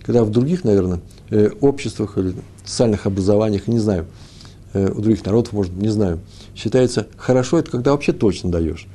Когда 0.04 0.24
в 0.24 0.32
других, 0.32 0.64
наверное, 0.64 1.00
э, 1.30 1.50
обществах 1.62 2.18
или 2.18 2.36
социальных 2.66 3.06
образованиях, 3.06 3.68
не 3.68 3.80
знаю, 3.80 4.08
э, 4.74 4.90
у 4.90 5.00
других 5.02 5.26
народов, 5.26 5.54
может, 5.54 5.74
не 5.74 5.90
знаю, 5.90 6.20
считается 6.56 7.08
хорошо, 7.18 7.60
это 7.60 7.72
когда 7.72 7.92
вообще 7.92 8.12
точно 8.12 8.52
даешь. 8.52 8.88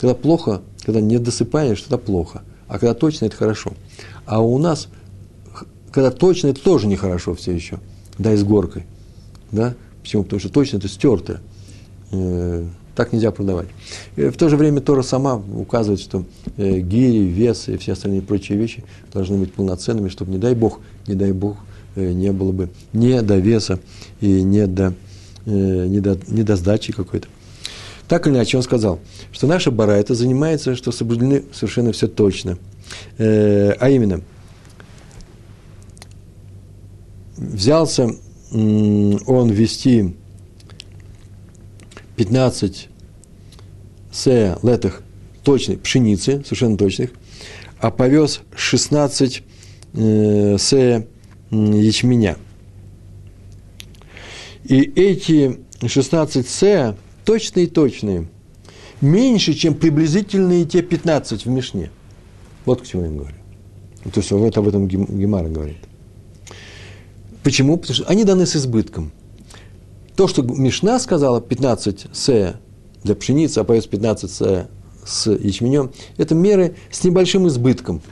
Когда 0.00 0.14
плохо, 0.14 0.62
когда 0.84 1.00
не 1.00 1.18
досыпаешь, 1.18 1.80
тогда 1.82 1.98
плохо. 1.98 2.42
А 2.68 2.78
когда 2.78 2.94
точно, 2.94 3.26
это 3.26 3.36
хорошо. 3.36 3.72
А 4.24 4.40
у 4.40 4.58
нас, 4.58 4.88
когда 5.92 6.10
точно, 6.10 6.48
это 6.48 6.62
тоже 6.62 6.86
нехорошо 6.86 7.34
все 7.34 7.52
еще. 7.52 7.80
Да, 8.18 8.32
и 8.32 8.36
с 8.36 8.44
горкой. 8.44 8.86
Да? 9.52 9.74
Почему? 10.06 10.22
Потому 10.22 10.38
что 10.38 10.50
точно 10.50 10.76
это 10.76 10.86
стертое. 10.86 11.40
Э, 12.12 12.64
так 12.94 13.12
нельзя 13.12 13.32
продавать. 13.32 13.66
И 14.14 14.28
в 14.28 14.36
то 14.36 14.48
же 14.48 14.56
время 14.56 14.80
Тора 14.80 15.02
сама 15.02 15.34
указывает, 15.34 15.98
что 15.98 16.24
э, 16.56 16.78
гири, 16.78 17.24
вес 17.24 17.66
и 17.66 17.76
все 17.76 17.94
остальные 17.94 18.22
прочие 18.22 18.56
вещи 18.56 18.84
должны 19.12 19.36
быть 19.36 19.52
полноценными, 19.52 20.08
чтобы, 20.08 20.30
не 20.30 20.38
дай 20.38 20.54
Бог, 20.54 20.78
не 21.08 21.16
дай 21.16 21.32
Бог, 21.32 21.56
э, 21.96 22.12
не 22.12 22.30
было 22.30 22.52
бы 22.52 22.68
не 22.92 23.20
до 23.20 23.38
веса 23.38 23.80
и 24.20 24.42
не 24.42 24.68
до, 24.68 24.94
не 25.44 25.98
до, 25.98 26.16
не 26.28 26.44
до 26.44 26.54
сдачи 26.54 26.92
какой-то. 26.92 27.26
Так 28.06 28.28
или 28.28 28.34
иначе, 28.34 28.58
он 28.58 28.62
сказал, 28.62 29.00
что 29.32 29.48
наша 29.48 29.72
бара 29.72 29.90
это 29.90 30.14
занимается, 30.14 30.76
что 30.76 30.92
соблюдены 30.92 31.42
совершенно 31.52 31.90
все 31.90 32.06
точно. 32.06 32.58
А 33.18 33.88
именно, 33.88 34.20
взялся 37.36 38.14
он 38.56 39.50
вести 39.50 40.14
15 42.16 42.88
се 44.10 44.56
летых 44.62 45.02
точных 45.44 45.80
пшеницы, 45.80 46.42
совершенно 46.42 46.78
точных, 46.78 47.10
а 47.78 47.90
повез 47.90 48.40
16 48.54 49.42
э, 49.92 50.56
се 50.58 51.06
ячменя. 51.50 52.36
И 54.64 54.80
эти 54.96 55.60
16 55.86 56.48
се 56.48 56.96
точные-точные, 57.24 58.26
меньше, 59.00 59.54
чем 59.54 59.74
приблизительные 59.74 60.64
те 60.64 60.82
15 60.82 61.44
в 61.44 61.48
Мишне. 61.48 61.90
Вот 62.64 62.82
к 62.82 62.86
чему 62.86 63.04
я 63.04 63.10
говорю. 63.10 63.36
То 64.04 64.20
есть 64.20 64.30
вот 64.30 64.56
об 64.56 64.66
этом 64.66 64.88
Гемара 64.88 65.48
говорит. 65.48 65.76
Почему? 67.46 67.76
Потому 67.76 67.94
что 67.94 68.04
они 68.06 68.24
даны 68.24 68.44
с 68.44 68.56
избытком. 68.56 69.12
то, 70.16 70.26
что 70.26 70.42
Мишна 70.42 70.98
сказала, 70.98 71.40
15 71.40 72.08
с 72.12 72.56
для 73.04 73.14
пшеницы, 73.14 73.60
а 73.60 73.64
появится 73.64 73.88
15 73.88 74.28
с 74.28 74.68
с 75.04 75.30
ячменем, 75.30 75.92
это 76.16 76.34
меры 76.34 76.74
с 76.90 77.04
небольшим 77.04 77.46
избытком. 77.46 78.02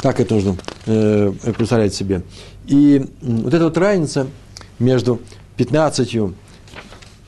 Так 0.00 0.20
это 0.20 0.34
нужно 0.34 0.56
э, 0.86 1.32
представлять 1.58 1.92
себе. 1.92 2.22
И 2.68 3.04
вот 3.20 3.52
эта 3.52 3.64
вот 3.64 3.76
разница 3.78 4.28
между 4.78 5.18
15 5.56 6.16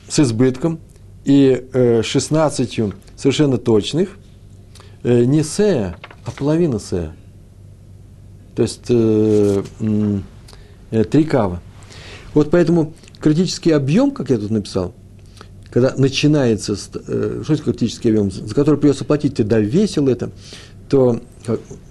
с 0.07 0.19
избытком 0.21 0.79
и 1.25 1.67
э, 1.73 2.01
16 2.01 2.79
совершенно 3.17 3.57
точных, 3.57 4.17
э, 5.03 5.25
не 5.25 5.43
сея, 5.43 5.97
а 6.23 6.31
половина 6.31 6.79
сея. 6.79 7.13
То 8.55 8.61
есть 8.61 8.85
э, 8.87 9.63
э, 9.81 10.19
три 10.89 11.23
кава. 11.23 11.61
Вот 12.33 12.51
поэтому 12.51 12.93
критический 13.19 13.71
объем, 13.71 14.11
как 14.11 14.29
я 14.29 14.37
тут 14.37 14.51
написал, 14.51 14.93
когда 15.69 15.93
начинается, 15.97 16.73
э, 16.73 17.41
что 17.43 17.53
это 17.53 17.63
критический 17.63 18.09
объем, 18.09 18.31
за 18.31 18.53
который 18.53 18.79
придется 18.79 19.05
платить, 19.05 19.35
ты 19.35 19.43
довесил 19.43 20.07
это, 20.07 20.31
то 20.89 21.21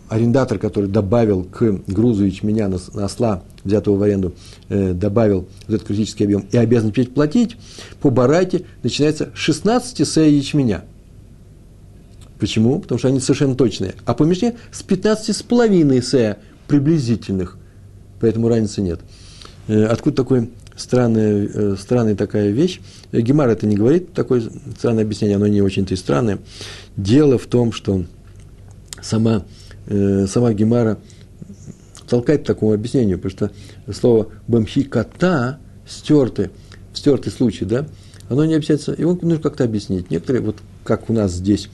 арендатор, 0.08 0.58
который 0.58 0.88
добавил 0.88 1.44
к 1.44 1.82
грузу 1.86 2.24
ячменя 2.24 2.68
на, 2.68 2.78
на 2.94 3.04
осла, 3.06 3.42
взятого 3.64 3.96
в 3.96 4.02
аренду, 4.02 4.34
э, 4.68 4.92
добавил 4.92 5.48
вот 5.66 5.74
этот 5.74 5.86
критический 5.86 6.24
объем 6.24 6.46
и 6.50 6.56
обязан 6.56 6.90
теперь 6.90 7.08
платить, 7.08 7.56
по 8.00 8.10
барайте 8.10 8.64
начинается 8.82 9.30
16 9.34 10.06
сея 10.06 10.28
ячменя. 10.28 10.84
Почему? 12.38 12.80
Потому 12.80 12.98
что 12.98 13.08
они 13.08 13.20
совершенно 13.20 13.54
точные. 13.54 13.94
А 14.04 14.14
по 14.14 14.24
мешне 14.24 14.56
с 14.70 14.82
15 14.82 15.34
с 15.34 15.42
половиной 15.42 16.02
сея 16.02 16.38
приблизительных. 16.68 17.58
Поэтому 18.20 18.48
разницы 18.48 18.80
нет. 18.80 19.00
Э, 19.68 19.84
откуда 19.86 20.16
такой 20.16 20.50
странная, 20.76 21.48
э, 21.52 21.76
странная 21.78 22.14
такая 22.14 22.50
вещь. 22.50 22.80
Э, 23.12 23.20
Гемар 23.20 23.48
это 23.48 23.66
не 23.66 23.76
говорит, 23.76 24.12
такое 24.12 24.42
странное 24.76 25.04
объяснение, 25.04 25.36
оно 25.36 25.46
не 25.46 25.60
очень-то 25.60 25.94
и 25.94 25.96
странное. 25.96 26.38
Дело 26.96 27.38
в 27.38 27.46
том, 27.46 27.72
что 27.72 28.04
сама, 29.02 29.44
сама 29.86 30.52
Гемара 30.52 30.98
толкает 32.08 32.42
к 32.42 32.46
такому 32.46 32.72
объяснению, 32.72 33.18
потому 33.18 33.30
что 33.86 33.92
слово 33.92 34.28
«бамхи 34.48 34.82
кота» 34.82 35.58
стертый, 35.86 36.50
стертый 36.94 37.32
случай, 37.32 37.64
да, 37.64 37.86
оно 38.28 38.44
не 38.44 38.54
объясняется, 38.54 38.94
его 38.96 39.12
нужно 39.20 39.38
как-то 39.38 39.64
объяснить. 39.64 40.10
Некоторые, 40.10 40.42
вот 40.42 40.56
как 40.84 41.10
у 41.10 41.12
нас 41.12 41.32
здесь, 41.32 41.68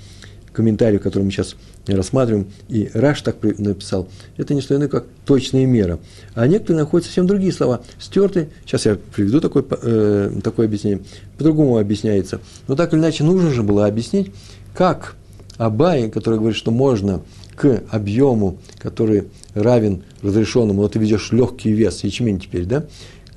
комментарий, 0.53 0.99
который 0.99 1.25
мы 1.25 1.31
сейчас 1.31 1.57
рассматриваем, 1.87 2.47
и 2.69 2.91
Раш 2.95 3.23
так 3.23 3.37
написал, 3.43 4.09
это 4.37 4.55
не 4.55 4.61
что 4.61 4.77
иное, 4.77 4.89
как 4.89 5.07
точная 5.25 5.67
мера. 5.67 5.99
А 6.35 6.47
некоторые 6.47 6.83
находят 6.83 7.07
совсем 7.07 7.27
другие 7.27 7.53
слова, 7.53 7.83
стертые, 7.99 8.51
сейчас 8.65 8.87
я 8.87 8.99
приведу 9.15 9.41
такое, 9.41 9.65
э, 9.71 10.31
такое 10.43 10.67
объяснение, 10.67 11.01
по-другому 11.39 11.79
объясняется. 11.79 12.41
Но 12.69 12.77
так 12.77 12.93
или 12.93 13.01
иначе 13.01 13.25
нужно 13.25 13.51
же 13.51 13.63
было 13.63 13.87
объяснить, 13.87 14.33
как 14.75 15.17
Абай, 15.59 16.11
который 16.11 16.39
говорит, 16.39 16.57
что 16.57 16.71
можно 16.71 17.23
к 17.55 17.83
объему, 17.91 18.59
который 18.79 19.25
равен 19.55 20.03
разрешенному, 20.23 20.83
вот 20.83 20.93
ты 20.93 20.99
ведешь 20.99 21.33
легкий 21.33 21.71
вес, 21.71 22.03
ячмень 22.05 22.41
теперь, 22.41 22.65
да, 22.65 22.87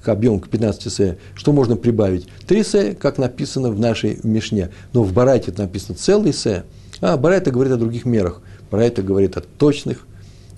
к 0.02 0.10
объему, 0.10 0.40
к 0.40 0.48
15 0.50 0.94
сэ, 0.94 1.18
что 1.34 1.52
можно 1.52 1.76
прибавить? 1.76 2.28
3 2.48 2.64
сэ, 2.64 2.94
как 2.94 3.18
написано 3.18 3.72
в 3.72 3.80
нашей 3.80 4.20
Мишне, 4.24 4.70
но 4.94 5.04
в 5.04 5.12
Барайте 5.14 5.52
это 5.52 5.64
написано 5.64 5.98
целый 5.98 6.34
сэ, 6.34 6.64
а 7.02 7.18
Барайта 7.18 7.52
говорит 7.52 7.74
о 7.74 7.78
других 7.78 8.06
мерах. 8.06 8.42
Барайта 8.72 9.02
говорит 9.02 9.38
о 9.38 9.42
точных 9.42 10.06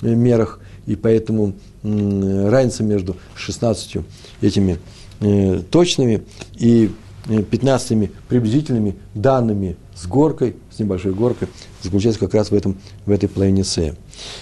э, 0.01 0.13
мерах, 0.13 0.59
и 0.85 0.95
поэтому 0.95 1.53
разница 1.83 2.83
между 2.83 3.17
16 3.35 3.97
этими 4.41 4.79
э, 5.19 5.61
точными 5.69 6.23
и 6.55 6.91
15 7.27 7.91
э, 7.91 8.09
приблизительными 8.29 8.95
данными 9.13 9.77
с 9.95 10.05
горкой, 10.05 10.55
с 10.71 10.79
небольшой 10.79 11.13
горкой, 11.13 11.47
заключается 11.81 12.19
как 12.19 12.33
раз 12.33 12.51
в, 12.51 12.55
этом, 12.55 12.77
в 13.05 13.11
этой 13.11 13.27
половине 13.27 13.63
С. 13.63 13.95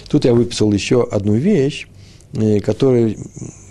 Тут 0.08 0.24
я 0.24 0.34
выписал 0.34 0.72
еще 0.72 1.06
одну 1.10 1.34
вещь, 1.34 1.88
которая 2.64 3.16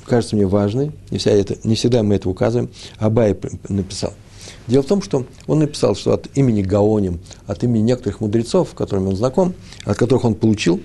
кажется 0.06 0.36
мне 0.36 0.47
важной, 0.47 0.91
не, 1.12 1.17
вся 1.17 1.32
это, 1.32 1.58
не 1.63 1.76
всегда 1.76 2.04
мы 2.04 2.15
это 2.15 2.30
указываем, 2.30 2.69
Абай 2.97 3.38
написал– 3.69 4.13
Дело 4.67 4.82
в 4.82 4.88
том, 4.88 5.01
что 5.01 5.25
он 5.47 5.60
написал, 5.60 5.95
что 5.95 6.13
от 6.13 6.28
имени 6.36 6.62
Гаоним, 6.62 7.19
от 7.45 7.63
имени 7.63 7.84
некоторых 7.84 8.19
мудрецов, 8.19 8.69
с 8.69 8.73
которыми 8.73 9.08
он 9.08 9.15
знаком, 9.15 9.54
от 9.84 9.97
которых 9.97 10.25
он 10.25 10.36
получил, 10.36 10.82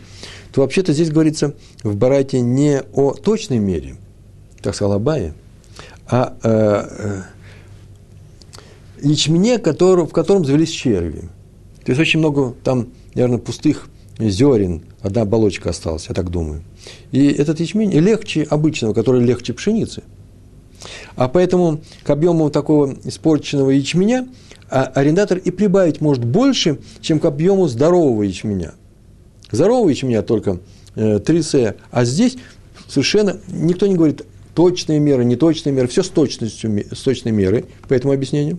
то 0.52 0.60
вообще-то 0.60 0.92
здесь 0.92 1.10
говорится 1.10 1.54
в 1.82 1.96
Барайте 1.96 2.40
не 2.40 2.82
о 2.92 3.12
точной 3.12 3.58
мере, 3.58 3.96
как 4.62 4.74
сказал 4.74 4.94
Абая, 4.94 5.34
а 6.06 6.36
э, 6.42 6.88
э, 6.98 7.22
ячмене, 9.02 9.58
который, 9.58 10.04
в 10.04 10.10
котором 10.12 10.44
завелись 10.44 10.70
черви. 10.70 11.28
То 11.84 11.92
есть 11.92 12.00
очень 12.00 12.18
много 12.18 12.54
там, 12.62 12.88
наверное, 13.14 13.38
пустых 13.38 13.88
зерен, 14.18 14.82
одна 15.00 15.22
оболочка 15.22 15.70
осталась, 15.70 16.06
я 16.08 16.14
так 16.14 16.30
думаю. 16.30 16.62
И 17.12 17.28
этот 17.28 17.60
ячмень 17.60 17.92
легче 17.92 18.42
обычного, 18.42 18.92
который 18.92 19.24
легче 19.24 19.54
пшеницы– 19.54 20.02
а 21.16 21.28
поэтому 21.28 21.80
к 22.04 22.10
объему 22.10 22.50
такого 22.50 22.94
испорченного 23.04 23.70
ячменя 23.70 24.26
а 24.70 24.84
арендатор 24.84 25.38
и 25.38 25.50
прибавить 25.50 26.00
может 26.00 26.24
больше, 26.24 26.78
чем 27.00 27.18
к 27.18 27.24
объему 27.24 27.66
здорового 27.66 28.22
ячменя. 28.22 28.74
Здорового 29.50 29.88
ячменя 29.88 30.22
только 30.22 30.60
э, 30.94 31.18
3 31.18 31.42
С, 31.42 31.74
а 31.90 32.04
здесь 32.04 32.36
совершенно 32.88 33.40
никто 33.48 33.88
не 33.88 33.96
говорит 33.96 34.24
точные 34.54 35.00
меры, 35.00 35.24
неточные 35.24 35.72
меры, 35.72 35.88
все 35.88 36.04
с 36.04 36.08
точностью, 36.08 36.84
с 36.94 37.00
точной 37.00 37.32
мерой, 37.32 37.64
по 37.88 37.94
этому 37.94 38.12
объяснению. 38.12 38.58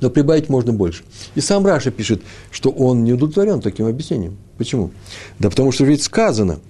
Но 0.00 0.10
прибавить 0.10 0.48
можно 0.48 0.72
больше. 0.72 1.02
И 1.34 1.40
сам 1.40 1.64
Раша 1.66 1.90
пишет, 1.90 2.22
что 2.50 2.70
он 2.70 3.02
не 3.04 3.12
удовлетворен 3.12 3.60
таким 3.60 3.86
объяснением. 3.86 4.36
Почему? 4.58 4.90
Да 5.38 5.50
потому 5.50 5.72
что 5.72 5.84
ведь 5.84 6.02
сказано, 6.02 6.60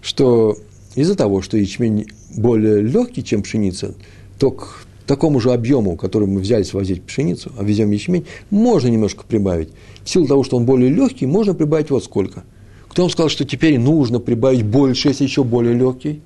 что 0.00 0.56
из-за 0.94 1.14
того, 1.14 1.42
что 1.42 1.56
ячмень 1.56 2.06
более 2.36 2.80
легкий, 2.80 3.24
чем 3.24 3.42
пшеница, 3.42 3.94
то 4.38 4.50
к 4.50 4.86
такому 5.06 5.40
же 5.40 5.52
объему, 5.52 5.96
который 5.96 6.28
мы 6.28 6.40
взялись 6.40 6.72
возить 6.72 7.02
пшеницу, 7.02 7.52
а 7.58 7.64
везем 7.64 7.90
ячмень, 7.90 8.26
можно 8.50 8.88
немножко 8.88 9.24
прибавить. 9.26 9.70
В 10.02 10.08
силу 10.10 10.26
того, 10.26 10.44
что 10.44 10.56
он 10.56 10.64
более 10.64 10.90
легкий, 10.90 11.26
можно 11.26 11.54
прибавить 11.54 11.90
вот 11.90 12.04
сколько. 12.04 12.44
Кто 12.88 13.02
вам 13.02 13.10
сказал, 13.10 13.28
что 13.28 13.44
теперь 13.44 13.78
нужно 13.78 14.20
прибавить 14.20 14.64
больше, 14.64 15.08
если 15.08 15.24
еще 15.24 15.44
более 15.44 15.74
легкий? 15.74 16.22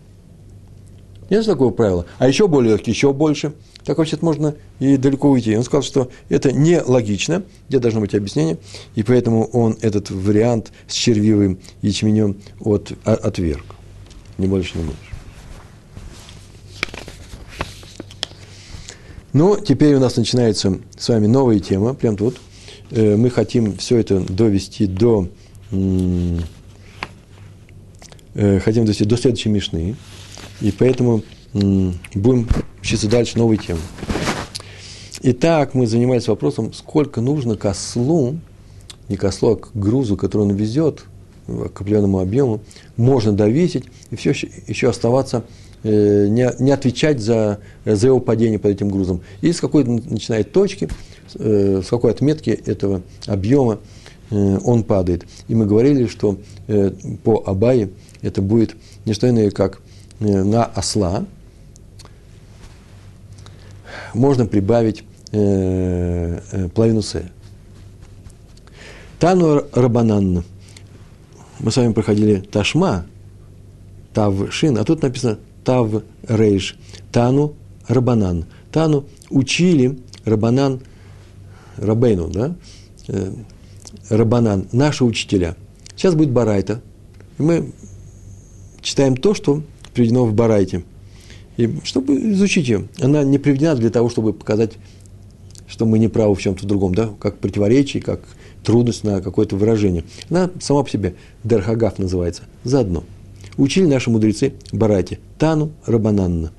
Нет 1.30 1.44
такого 1.44 1.70
правила. 1.70 2.06
А 2.18 2.28
еще 2.28 2.48
более 2.48 2.72
легкий, 2.72 2.90
еще 2.90 3.12
больше. 3.12 3.52
Так 3.84 3.98
вообще-то 3.98 4.24
можно 4.24 4.54
и 4.80 4.96
далеко 4.96 5.30
уйти. 5.30 5.56
Он 5.56 5.62
сказал, 5.62 5.82
что 5.82 6.10
это 6.28 6.52
нелогично, 6.52 7.42
где 7.68 7.78
должно 7.78 8.00
быть 8.00 8.14
объяснение, 8.14 8.58
и 8.94 9.02
поэтому 9.02 9.44
он 9.46 9.76
этот 9.80 10.10
вариант 10.10 10.72
с 10.86 10.92
червивым 10.92 11.58
ячменем 11.80 12.36
от, 12.60 12.92
отверг. 13.04 13.64
Не 14.38 14.46
больше, 14.46 14.78
не 14.78 14.84
больше. 14.84 15.00
Ну, 19.32 19.56
теперь 19.60 19.94
у 19.94 20.00
нас 20.00 20.16
начинается 20.16 20.78
с 20.96 21.08
вами 21.08 21.26
новая 21.26 21.58
тема, 21.58 21.94
прям 21.94 22.16
тут. 22.16 22.38
Э, 22.90 23.16
мы 23.16 23.30
хотим 23.30 23.76
все 23.76 23.98
это 23.98 24.20
довести 24.20 24.86
до, 24.86 25.28
э, 25.70 26.38
хотим 28.60 28.84
довести 28.84 29.04
до 29.04 29.16
следующей 29.16 29.50
мишны, 29.50 29.96
и 30.60 30.70
поэтому 30.72 31.22
будем 31.52 32.48
учиться 32.80 33.08
дальше 33.08 33.38
новой 33.38 33.58
темы. 33.58 33.80
Итак, 35.20 35.74
мы 35.74 35.86
занимались 35.86 36.28
вопросом, 36.28 36.72
сколько 36.72 37.20
нужно 37.20 37.56
к 37.56 37.64
ослу, 37.64 38.38
не 39.08 39.16
к 39.16 39.24
ослу, 39.24 39.52
а 39.52 39.56
к 39.56 39.70
грузу, 39.74 40.16
который 40.16 40.42
он 40.42 40.54
везет, 40.54 41.04
определенному 41.48 42.20
объему, 42.20 42.60
можно 42.96 43.32
довесить 43.32 43.84
и 44.10 44.16
все 44.16 44.30
еще, 44.30 44.88
оставаться, 44.88 45.44
э, 45.82 46.26
не, 46.28 46.50
не 46.58 46.70
отвечать 46.70 47.20
за, 47.20 47.58
за 47.84 48.06
его 48.06 48.20
падение 48.20 48.58
под 48.58 48.72
этим 48.72 48.88
грузом. 48.88 49.22
И 49.40 49.52
с 49.52 49.60
какой 49.60 49.84
начинает 49.84 50.52
точки, 50.52 50.88
э, 51.34 51.82
с 51.84 51.88
какой 51.88 52.10
отметки 52.12 52.50
этого 52.50 53.02
объема 53.26 53.78
э, 54.30 54.58
он 54.64 54.82
падает. 54.84 55.24
И 55.48 55.54
мы 55.54 55.66
говорили, 55.66 56.06
что 56.06 56.38
по 57.24 57.42
Абае 57.46 57.90
это 58.20 58.42
будет 58.42 58.76
не 59.06 59.14
что 59.14 59.28
иное, 59.28 59.50
как 59.50 59.80
на 60.20 60.64
осла 60.64 61.24
можно 64.12 64.44
прибавить 64.44 65.04
половину 65.30 67.02
сея. 67.02 67.30
Тану 69.18 69.64
Рабананна– 69.72 70.44
мы 71.60 71.70
с 71.70 71.76
вами 71.76 71.92
проходили 71.92 72.36
Ташма, 72.36 73.06
Тав 74.12 74.34
Шин, 74.52 74.78
а 74.78 74.84
тут 74.84 75.02
написано 75.02 75.38
Тав 75.64 76.02
Рейш, 76.26 76.76
Тану 77.12 77.54
Рабанан. 77.86 78.46
Тану 78.72 79.06
учили 79.30 79.98
Рабанан, 80.24 80.80
Рабейну, 81.76 82.28
да? 82.28 82.54
Э, 83.08 83.32
Рабанан, 84.08 84.68
наши 84.72 85.04
учителя. 85.04 85.56
Сейчас 85.96 86.14
будет 86.14 86.30
Барайта. 86.30 86.80
И 87.38 87.42
мы 87.42 87.72
читаем 88.80 89.16
то, 89.16 89.34
что 89.34 89.62
приведено 89.94 90.24
в 90.26 90.34
Барайте. 90.34 90.84
И 91.56 91.78
чтобы 91.84 92.32
изучить 92.32 92.68
ее. 92.68 92.88
Она 93.00 93.24
не 93.24 93.38
приведена 93.38 93.74
для 93.74 93.90
того, 93.90 94.08
чтобы 94.08 94.32
показать, 94.32 94.72
что 95.66 95.86
мы 95.86 95.98
не 95.98 96.08
правы 96.08 96.34
в 96.34 96.40
чем-то 96.40 96.66
другом, 96.66 96.94
да, 96.94 97.10
как 97.18 97.38
противоречие, 97.38 98.02
как 98.02 98.20
трудность 98.64 99.04
на 99.04 99.20
какое-то 99.20 99.56
выражение. 99.56 100.04
Она 100.30 100.50
сама 100.60 100.82
по 100.82 100.90
себе, 100.90 101.14
Дерхагав 101.44 101.98
называется, 101.98 102.42
заодно. 102.64 103.04
Учили 103.56 103.86
наши 103.86 104.10
мудрецы 104.10 104.54
Барати, 104.72 105.18
Тану 105.38 105.72
Рабананна. 105.84 106.52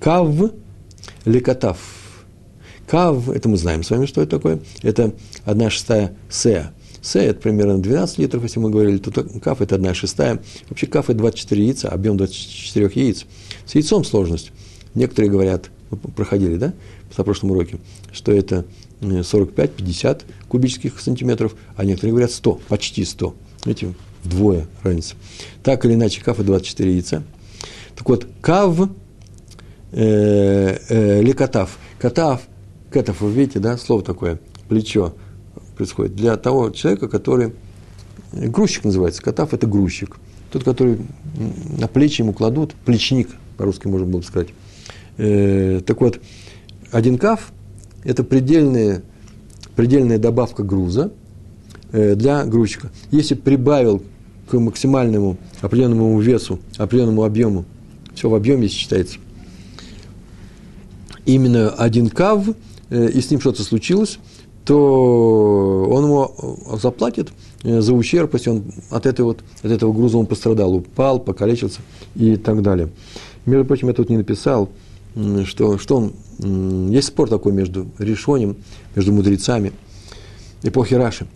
Кав 0.00 0.34
Лекатав. 1.24 1.78
Кав, 2.86 3.28
это 3.28 3.48
мы 3.48 3.56
знаем 3.56 3.82
с 3.82 3.90
вами, 3.90 4.06
что 4.06 4.22
это 4.22 4.36
такое. 4.38 4.60
Это 4.82 5.12
одна 5.44 5.70
шестая 5.70 6.16
сея. 6.28 6.72
Сея– 7.02 7.30
это 7.30 7.40
примерно 7.40 7.78
12 7.78 8.18
литров, 8.18 8.42
если 8.42 8.60
мы 8.60 8.70
говорили, 8.70 8.98
то 8.98 9.10
каф– 9.40 9.60
это 9.62 9.76
одна 9.76 9.94
шестая. 9.94 10.42
Вообще 10.68 10.86
каф– 10.86 11.04
это 11.08 11.18
24 11.18 11.64
яйца, 11.64 11.88
объем 11.88 12.16
24 12.16 12.90
яиц. 12.94 13.24
С 13.64 13.74
яйцом 13.74 14.04
сложность. 14.04 14.52
Некоторые 14.94 15.30
говорят, 15.30 15.70
проходили, 16.14 16.56
да, 16.56 16.74
на 17.16 17.24
прошлом 17.24 17.52
уроке, 17.52 17.78
что 18.12 18.32
это 18.32 18.66
45-50 19.00 20.22
кубических 20.48 21.00
сантиметров, 21.00 21.54
а 21.76 21.84
некоторые 21.84 22.12
говорят 22.12 22.30
100, 22.30 22.60
почти 22.68 23.04
100. 23.04 23.34
Видите, 23.64 23.94
вдвое 24.24 24.66
разница. 24.82 25.14
Так 25.62 25.84
или 25.84 25.94
иначе, 25.94 26.22
каф– 26.22 26.38
24 26.38 26.92
яйца. 26.92 27.22
Так 27.96 28.08
вот, 28.08 28.26
кав 28.40 28.90
э, 29.92 30.78
э, 30.88 31.20
или 31.20 31.32
катав. 31.32 31.78
Вы 33.20 33.32
видите, 33.32 33.58
да, 33.58 33.76
слово 33.76 34.02
такое, 34.02 34.40
плечо 34.68 35.14
происходит. 35.76 36.16
Для 36.16 36.36
того 36.36 36.70
человека, 36.70 37.08
который, 37.08 37.54
грузчик 38.32 38.84
называется, 38.84 39.22
катав– 39.22 39.52
это 39.54 39.66
грузчик. 39.66 40.16
Тот, 40.50 40.64
который 40.64 40.98
на 41.78 41.86
плечи 41.86 42.22
ему 42.22 42.32
кладут, 42.32 42.74
плечник, 42.84 43.28
по-русски 43.56 43.86
можно 43.86 44.06
было 44.06 44.18
бы 44.18 44.24
сказать. 44.24 44.48
Э, 45.16 45.80
так 45.86 46.00
вот, 46.00 46.20
один 46.90 47.18
каф– 47.18 47.52
это 48.04 48.24
предельная, 48.24 49.02
предельная 49.76 50.18
добавка 50.18 50.62
груза 50.62 51.12
э, 51.92 52.14
для 52.14 52.44
грузчика. 52.44 52.90
Если 53.10 53.34
прибавил 53.34 54.02
к 54.48 54.58
максимальному 54.58 55.36
определенному 55.60 56.18
весу, 56.20 56.58
определенному 56.76 57.24
объему, 57.24 57.64
все 58.14 58.28
в 58.28 58.34
объеме 58.34 58.68
считается, 58.68 59.18
именно 61.26 61.70
один 61.70 62.08
кав, 62.08 62.48
э, 62.90 63.10
и 63.10 63.20
с 63.20 63.30
ним 63.30 63.40
что-то 63.40 63.62
случилось, 63.62 64.18
то 64.64 65.86
он 65.90 66.04
ему 66.04 66.78
заплатит 66.80 67.30
э, 67.62 67.80
за 67.80 67.94
ущерб, 67.94 68.34
если 68.34 68.50
он 68.50 68.64
от, 68.90 69.06
этой 69.06 69.22
вот, 69.22 69.40
от 69.62 69.70
этого 69.70 69.92
груза 69.92 70.18
он 70.18 70.26
пострадал, 70.26 70.74
упал, 70.74 71.18
покалечился 71.18 71.80
и 72.14 72.36
так 72.36 72.62
далее. 72.62 72.90
Между 73.46 73.64
прочим, 73.64 73.88
я 73.88 73.94
тут 73.94 74.10
не 74.10 74.16
написал, 74.16 74.68
что, 75.44 75.78
что 75.78 75.96
он, 75.96 76.90
есть 76.90 77.08
спор 77.08 77.28
такой 77.28 77.52
между 77.52 77.88
решением, 77.98 78.56
между 78.94 79.12
мудрецами, 79.12 79.72
эпохи 80.62 80.94
Раши, 80.94 81.26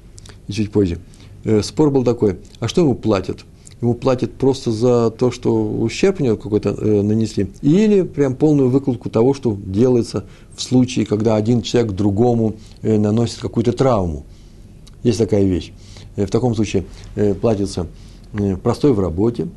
и 0.49 0.53
чуть 0.53 0.71
позже. 0.71 0.99
Э, 1.45 1.63
спор 1.63 1.91
был 1.91 2.05
такой, 2.05 2.39
а 2.61 2.69
что 2.69 2.81
ему 2.81 2.95
платят? 2.95 3.45
Ему 3.81 3.95
платят 3.95 4.33
просто 4.35 4.71
за 4.71 5.11
то, 5.11 5.31
что 5.31 5.53
ущерб 5.53 6.21
у 6.21 6.25
него 6.25 6.37
какой-то 6.37 6.71
э, 6.71 7.03
нанесли, 7.03 7.51
или 7.61 8.03
прям 8.03 8.35
полную 8.35 8.71
выкладку 8.71 9.11
того, 9.11 9.35
что 9.35 9.57
делается 9.67 10.25
в 10.57 10.63
случае, 10.63 11.05
когда 11.05 11.37
один 11.37 11.61
человек 11.61 11.93
другому 11.93 12.55
э, 12.83 12.99
наносит 12.99 13.41
какую-то 13.41 13.73
травму. 13.73 14.25
Есть 15.03 15.19
такая 15.19 15.45
вещь. 15.45 15.73
В 16.17 16.29
таком 16.29 16.55
случае 16.55 16.85
платится 17.43 17.89
простой 18.63 18.93
в 18.93 19.01
работе, 19.01 19.49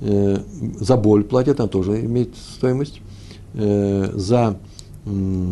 за 0.00 0.96
боль 0.96 1.24
платят, 1.24 1.60
она 1.60 1.68
тоже 1.68 2.00
имеет 2.00 2.30
стоимость, 2.36 3.00
э, 3.54 4.10
за, 4.14 4.58
э, 5.06 5.50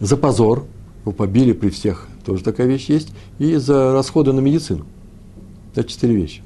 за 0.00 0.16
позор, 0.16 0.66
его 1.02 1.12
побили 1.12 1.52
при 1.52 1.70
всех, 1.70 2.08
тоже 2.24 2.44
такая 2.44 2.66
вещь 2.66 2.86
есть, 2.88 3.08
и 3.38 3.56
за 3.56 3.92
расходы 3.92 4.32
на 4.32 4.40
медицину. 4.40 4.86
Это 5.74 5.88
четыре 5.88 6.14
вещи. 6.14 6.42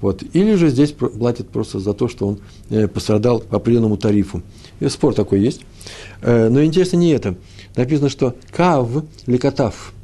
Вот. 0.00 0.22
Или 0.34 0.54
же 0.54 0.68
здесь 0.68 0.92
платят 0.92 1.48
просто 1.48 1.78
за 1.78 1.94
то, 1.94 2.08
что 2.08 2.28
он 2.28 2.38
э, 2.68 2.88
пострадал 2.88 3.40
по 3.40 3.56
определенному 3.56 3.96
тарифу. 3.96 4.42
И 4.80 4.88
спор 4.88 5.14
такой 5.14 5.40
есть. 5.40 5.62
Э, 6.20 6.48
но 6.50 6.62
интересно 6.62 6.98
не 6.98 7.10
это. 7.10 7.36
Написано, 7.76 8.10
что 8.10 8.34
кав 8.50 8.88
или 9.26 9.36
катав. 9.38 9.94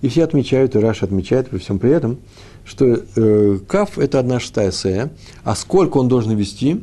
И 0.00 0.08
все 0.08 0.24
отмечают, 0.24 0.76
и 0.76 0.78
Раша 0.78 1.04
отмечает 1.04 1.50
при 1.50 1.58
всем 1.58 1.78
при 1.78 1.90
этом, 1.90 2.18
что 2.64 3.02
э, 3.16 3.58
кав– 3.68 3.98
это 3.98 4.18
одна 4.18 4.40
шестая 4.40 4.72
сея, 4.72 5.12
а 5.44 5.54
сколько 5.54 5.98
он 5.98 6.08
должен 6.08 6.34
вести? 6.36 6.82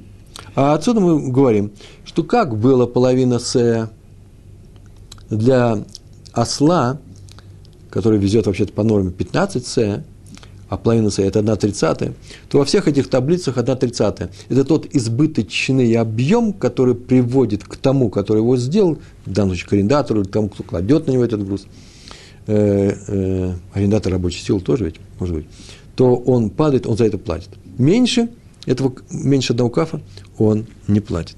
А 0.56 0.74
отсюда 0.74 1.00
мы 1.00 1.32
говорим, 1.32 1.72
что 2.06 2.24
как 2.24 2.58
было 2.58 2.86
половина 2.86 3.40
сея 3.40 3.90
для 5.30 5.84
осла, 6.34 7.00
который 7.90 8.20
везет 8.20 8.46
вообще-то 8.46 8.74
по 8.74 8.84
норме 8.84 9.12
15 9.12 9.66
сея, 9.66 10.06
а 10.70 10.78
половина 10.78 11.10
С– 11.10 11.20
это 11.20 11.40
1 11.40 11.58
тридцатая, 11.58 12.14
то 12.50 12.60
во 12.60 12.66
всех 12.66 12.88
этих 12.88 13.10
таблицах 13.10 13.58
1 13.58 13.78
тридцатая– 13.78 14.30
это 14.50 14.66
тот 14.66 14.86
избыточный 14.94 15.94
объем, 15.94 16.54
который 16.54 16.96
приводит 16.96 17.64
к 17.64 17.78
тому, 17.78 18.10
который 18.10 18.40
его 18.40 18.58
сделал, 18.58 18.98
в 19.26 19.32
данном 19.32 19.52
случае 19.52 19.70
к 19.70 19.74
арендатору, 19.74 20.22
или 20.22 20.28
к 20.28 20.32
тому, 20.32 20.50
кто 20.50 20.64
кладет 20.64 21.08
на 21.08 21.12
него 21.12 21.24
этот 21.24 21.46
груз, 21.46 21.68
э, 22.48 22.94
э, 23.08 23.54
арендатор 23.74 24.12
рабочей 24.12 24.44
силы 24.44 24.60
тоже 24.60 24.86
ведь, 24.86 24.96
может 25.20 25.36
быть, 25.36 25.46
то 25.96 26.16
он 26.16 26.50
падает, 26.50 26.86
он 26.86 26.98
за 26.98 27.06
это 27.06 27.18
платит. 27.18 27.50
Меньше 27.78 28.30
этого, 28.66 28.94
меньше 29.10 29.54
одного 29.54 29.70
кафа 29.70 30.02
он 30.38 30.66
не 30.88 31.00
платит. 31.00 31.38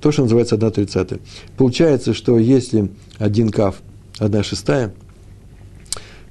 То, 0.00 0.12
что 0.12 0.22
называется 0.22 0.56
1 0.56 0.70
тридцатая. 0.72 1.20
Получается, 1.56 2.14
что 2.14 2.38
если 2.38 2.90
один 3.18 3.50
каф, 3.50 3.80
1 4.18 4.42
шестая– 4.42 4.92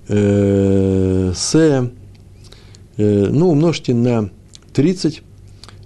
э, 0.09 1.31
с, 1.33 1.55
э, 1.55 1.89
ну, 2.97 3.49
умножьте 3.49 3.93
на 3.93 4.29
30, 4.73 5.23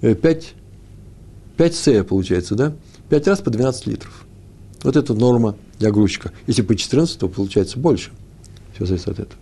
э, 0.01 0.15
5, 0.15 0.53
5 1.57 1.75
с 1.75 2.03
получается, 2.03 2.55
да? 2.55 2.73
5 3.09 3.27
раз 3.27 3.41
по 3.41 3.51
12 3.51 3.87
литров. 3.87 4.25
Вот 4.81 4.95
это 4.95 5.13
норма 5.13 5.55
для 5.79 5.91
грузчика. 5.91 6.31
Если 6.47 6.61
по 6.61 6.75
14, 6.75 7.19
то 7.19 7.27
получается 7.27 7.77
больше. 7.77 8.11
Все 8.73 8.85
зависит 8.85 9.07
от 9.07 9.19
этого. 9.19 9.39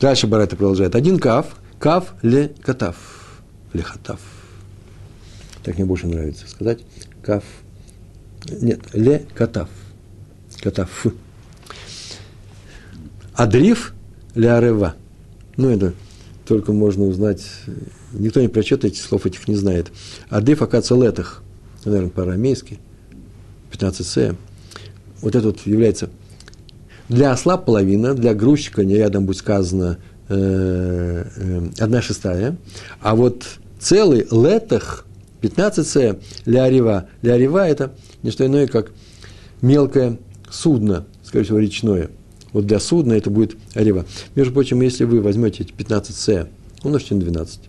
Дальше 0.00 0.26
Барайта 0.26 0.56
продолжает. 0.56 0.96
Один 0.96 1.18
каф, 1.18 1.56
каф 1.78 2.14
ле 2.22 2.52
катав. 2.62 3.42
Ле 3.72 3.82
хатав. 3.82 4.20
Так 5.62 5.76
мне 5.76 5.84
больше 5.84 6.06
нравится 6.06 6.48
сказать. 6.48 6.80
Каф. 7.22 7.44
Нет, 8.60 8.80
ле 8.92 9.24
катав. 9.34 9.68
Катав. 10.60 11.06
Адриф 13.34 13.94
лярева. 14.34 14.94
Ну, 15.56 15.68
это 15.68 15.94
только 16.46 16.72
можно 16.72 17.04
узнать, 17.04 17.46
никто 18.12 18.40
не 18.40 18.48
прочет 18.48 18.84
этих 18.84 19.02
слов, 19.02 19.26
этих 19.26 19.46
не 19.48 19.54
знает. 19.54 19.90
Адриф 20.28 20.62
акация 20.62 20.98
летах, 20.98 21.42
наверное, 21.84 22.10
по-арамейски, 22.10 22.78
15 23.70 24.06
с. 24.06 24.36
Вот 25.20 25.36
это 25.36 25.46
вот 25.46 25.60
является 25.66 26.10
для 27.08 27.32
осла 27.32 27.56
половина, 27.56 28.14
для 28.14 28.34
грузчика 28.34 28.84
не 28.84 28.96
рядом 28.96 29.26
будет 29.26 29.38
сказано 29.38 29.98
э, 30.28 31.24
э, 31.36 31.68
одна 31.78 32.02
шестая, 32.02 32.56
а 33.00 33.14
вот 33.14 33.44
целый 33.78 34.26
летах 34.30 35.06
15 35.42 35.86
с 35.86 36.18
для 36.46 36.64
Арева. 36.64 37.08
Для 37.20 37.34
Арева 37.34 37.68
это 37.68 37.92
не 38.22 38.30
что 38.30 38.46
иное, 38.46 38.66
как 38.66 38.92
мелкое 39.60 40.18
судно, 40.50 41.04
скорее 41.22 41.44
всего, 41.44 41.58
речное– 41.58 42.08
вот 42.52 42.66
для 42.66 42.78
судна 42.80 43.14
это 43.14 43.30
будет 43.30 43.56
арева. 43.74 44.04
Между 44.34 44.52
прочим, 44.52 44.80
если 44.82 45.04
вы 45.04 45.20
возьмете 45.20 45.64
эти 45.64 45.72
15 45.72 46.14
С, 46.14 46.48
умножьте 46.82 47.14
на 47.14 47.20
12, 47.22 47.60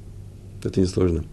это 0.64 0.82
несложно, 0.82 1.24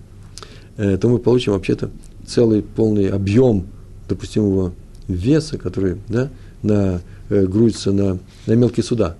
э, 0.76 0.96
то 0.96 1.09
мы 1.09 1.18
получим 1.18 1.53
вообще-то 1.53 1.90
целый 2.26 2.62
полный 2.62 3.09
объем 3.09 3.66
допустимого 4.09 4.72
веса, 5.09 5.59
который 5.59 5.96
да, 6.09 6.31
на, 6.62 7.00
э, 7.29 7.46
грузится 7.46 7.92
на, 7.92 8.18
на 8.46 8.53
мелкие 8.53 8.85
суда. 8.85 9.16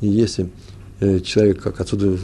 И 0.00 0.08
если 0.08 0.50
э, 1.00 1.20
человек, 1.20 1.62
как 1.62 1.80
отсюда 1.80 2.18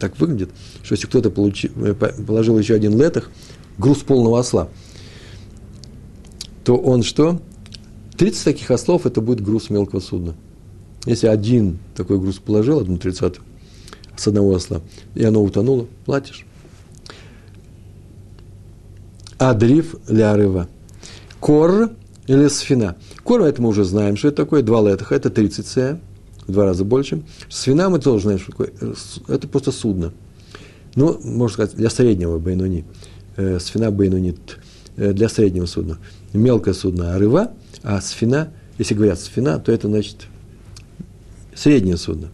так 0.00 0.18
выглядит, 0.18 0.50
что 0.82 0.94
если 0.94 1.06
кто-то 1.06 1.30
получи, 1.30 1.70
э, 1.76 1.94
положил 1.94 2.58
еще 2.58 2.74
один 2.74 2.98
летах, 2.98 3.30
груз 3.78 3.98
полного 3.98 4.40
осла, 4.40 4.68
то 6.64 6.76
он 6.76 7.02
что? 7.02 7.40
30 8.16 8.44
таких 8.44 8.70
ослов– 8.70 9.04
это 9.06 9.20
будет 9.20 9.40
груз 9.40 9.70
мелкого 9.70 10.00
судна. 10.00 10.34
Если 11.06 11.26
один 11.26 11.78
такой 11.94 12.18
груз 12.18 12.38
положил, 12.38 12.80
одну 12.80 12.98
тридцатую, 12.98 13.44
с 14.16 14.26
одного 14.26 14.54
осла, 14.54 14.82
и 15.14 15.24
оно 15.24 15.42
утонуло, 15.42 15.86
платишь. 16.04 16.44
Адриф 19.38 19.94
лярыва. 20.06 20.68
Кор 21.40 21.90
или 22.26 22.48
сфина. 22.48 22.96
Кор 23.24 23.40
это 23.42 23.62
мы 23.62 23.70
уже 23.70 23.84
знаем, 23.84 24.18
что 24.18 24.28
это 24.28 24.44
такое. 24.44 24.62
Два 24.62 24.82
летаха, 24.82 25.14
это 25.14 25.30
30 25.30 25.66
с, 25.66 26.00
в 26.50 26.52
два 26.52 26.64
раза 26.66 26.84
больше. 26.84 27.22
Сфина 27.48 27.88
мы 27.88 27.98
тоже 27.98 28.24
знаем, 28.24 28.38
что 28.38 28.50
такое. 28.52 28.72
Это 29.28 29.48
просто 29.48 29.72
судно. 29.72 30.12
ну, 30.94 31.18
можно 31.22 31.54
сказать, 31.54 31.76
для 31.76 31.90
среднего 31.90 32.38
Бейнуни, 32.38 32.84
э, 33.36 33.58
сфина 33.60 33.90
Бейнунит, 33.90 34.58
э, 34.96 35.12
для 35.12 35.28
среднего 35.28 35.66
судна. 35.66 35.98
Мелкое 36.32 36.74
судно 36.74 37.14
Арыва, 37.14 37.52
а 37.82 38.00
сфина, 38.00 38.52
если 38.78 38.94
говорят 38.94 39.18
сфина, 39.20 39.58
то 39.58 39.72
это 39.72 39.88
значит 39.88 40.26
среднее 41.54 41.96
судно. 41.96 42.28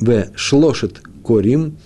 В. 0.00 0.28
Шлошет 0.34 1.00
корим 1.22 1.76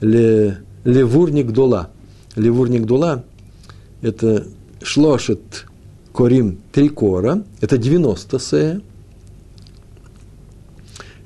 ле, 0.00 0.58
левурник 0.84 1.52
дула. 1.52 1.90
Левурник 2.36 2.86
дула– 2.86 3.24
это 4.02 4.46
шлошет 4.82 5.66
корим 6.12 6.58
три 6.72 6.88
кора, 6.88 7.44
это 7.60 7.78
90 7.78 8.38
сея. 8.38 8.80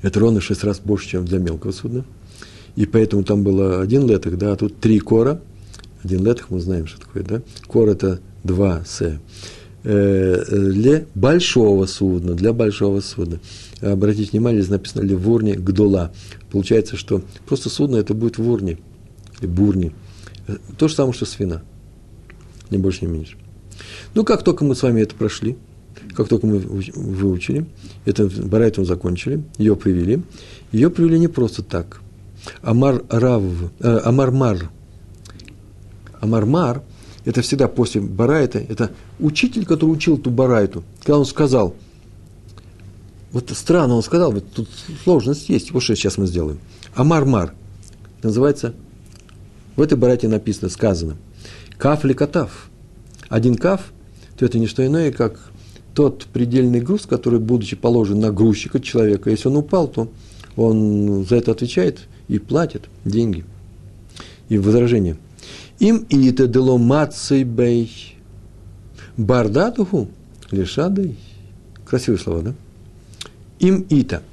Это 0.07 0.21
ровно 0.21 0.39
6 0.39 0.63
раз 0.63 0.79
больше, 0.79 1.09
чем 1.09 1.25
для 1.25 1.37
мелкого 1.37 1.73
судна. 1.73 2.05
И 2.77 2.85
поэтому 2.85 3.25
там 3.25 3.43
было 3.43 3.81
один 3.81 4.07
летых, 4.07 4.37
да, 4.37 4.53
а 4.53 4.55
тут 4.55 4.79
три 4.79 4.99
кора. 4.99 5.41
Один 6.01 6.23
летых 6.23 6.49
мы 6.49 6.61
знаем, 6.61 6.87
что 6.87 7.01
такое, 7.01 7.23
да. 7.23 7.41
Кор– 7.67 7.89
это 7.89 8.21
два 8.45 8.85
се. 8.85 9.19
Э, 9.83 10.45
для 10.49 11.03
большого 11.13 11.87
судна, 11.87 12.35
для 12.35 12.53
большого 12.53 13.01
судна. 13.01 13.39
Обратите 13.81 14.31
внимание, 14.31 14.61
здесь 14.61 14.71
написано 14.71 15.01
«левурни 15.01 15.55
гдола». 15.55 16.13
Получается, 16.51 16.95
что 16.95 17.21
просто 17.45 17.69
судно 17.69 17.97
это 17.97 18.13
будет 18.13 18.37
вурни, 18.37 18.77
или 19.41 19.47
бурни. 19.47 19.93
То 20.77 20.87
же 20.87 20.95
самое, 20.95 21.13
что 21.13 21.25
свина. 21.25 21.63
Ни 22.69 22.77
больше, 22.77 23.03
ни 23.03 23.09
меньше. 23.09 23.35
Ну, 24.15 24.23
как 24.23 24.45
только 24.45 24.63
мы 24.63 24.73
с 24.73 24.83
вами 24.83 25.01
это 25.01 25.15
прошли, 25.15 25.57
как 26.15 26.27
только 26.27 26.47
мы 26.47 26.59
выучили, 26.59 27.65
это 28.05 28.27
Барайту 28.27 28.83
закончили, 28.85 29.43
ее 29.57 29.75
привели, 29.75 30.21
ее 30.71 30.89
привели 30.89 31.19
не 31.19 31.27
просто 31.27 31.63
так. 31.63 32.01
Амар 32.61 33.03
Рав, 33.09 33.43
э, 33.79 33.99
Амар 34.03 34.31
Мар, 34.31 34.69
Амар 36.19 36.45
Мар– 36.45 36.83
это 37.25 37.41
всегда 37.41 37.67
после 37.67 38.01
Барайта, 38.01 38.59
это 38.59 38.91
учитель, 39.19 39.65
который 39.65 39.91
учил 39.91 40.17
ту 40.17 40.29
Барайту, 40.29 40.83
когда 40.99 41.19
он 41.19 41.25
сказал, 41.25 41.75
вот 43.31 43.51
странно 43.53 43.95
он 43.95 44.03
сказал, 44.03 44.31
вот 44.31 44.49
тут 44.51 44.69
сложность 45.03 45.49
есть, 45.49 45.71
вот 45.71 45.83
что 45.83 45.95
сейчас 45.95 46.17
мы 46.17 46.27
сделаем. 46.27 46.59
Амар-мар, 46.95 47.53
называется, 48.23 48.73
в 49.75 49.81
этой 49.81 49.97
Барайте 49.97 50.27
написано, 50.27 50.69
сказано, 50.69 51.17
каф 51.77 52.03
ли 52.05 52.13
катав. 52.13 52.69
Один 53.29 53.55
каф, 53.55 53.91
то 54.37 54.45
это 54.45 54.57
не 54.57 54.67
что 54.67 54.85
иное, 54.85 55.11
как 55.11 55.51
тот 55.97 56.27
предельный 56.31 56.79
груз, 56.79 57.05
который, 57.05 57.39
будучи 57.39 57.75
положен 57.75 58.19
на 58.19 58.31
грузчика 58.31 58.79
человека, 58.79 59.29
если 59.29 59.49
он 59.49 59.57
упал, 59.57 59.87
то 59.87 60.09
он 60.55 61.25
за 61.25 61.35
это 61.35 61.51
отвечает 61.51 62.07
и 62.27 62.39
платит 62.39 62.83
деньги. 63.03 63.43
И 64.49 64.57
возражение– 64.57 65.17
им 65.79 66.05
ита 66.09 66.47
дело 66.47 66.77
мацей 66.77 67.43
бей. 67.43 68.15
Бардатуху 69.15 70.09
лишадой. 70.51 71.15
Красивые 71.85 72.19
слова, 72.19 72.41
да? 72.41 72.55
Им 73.59 73.85
ита. 73.89 74.23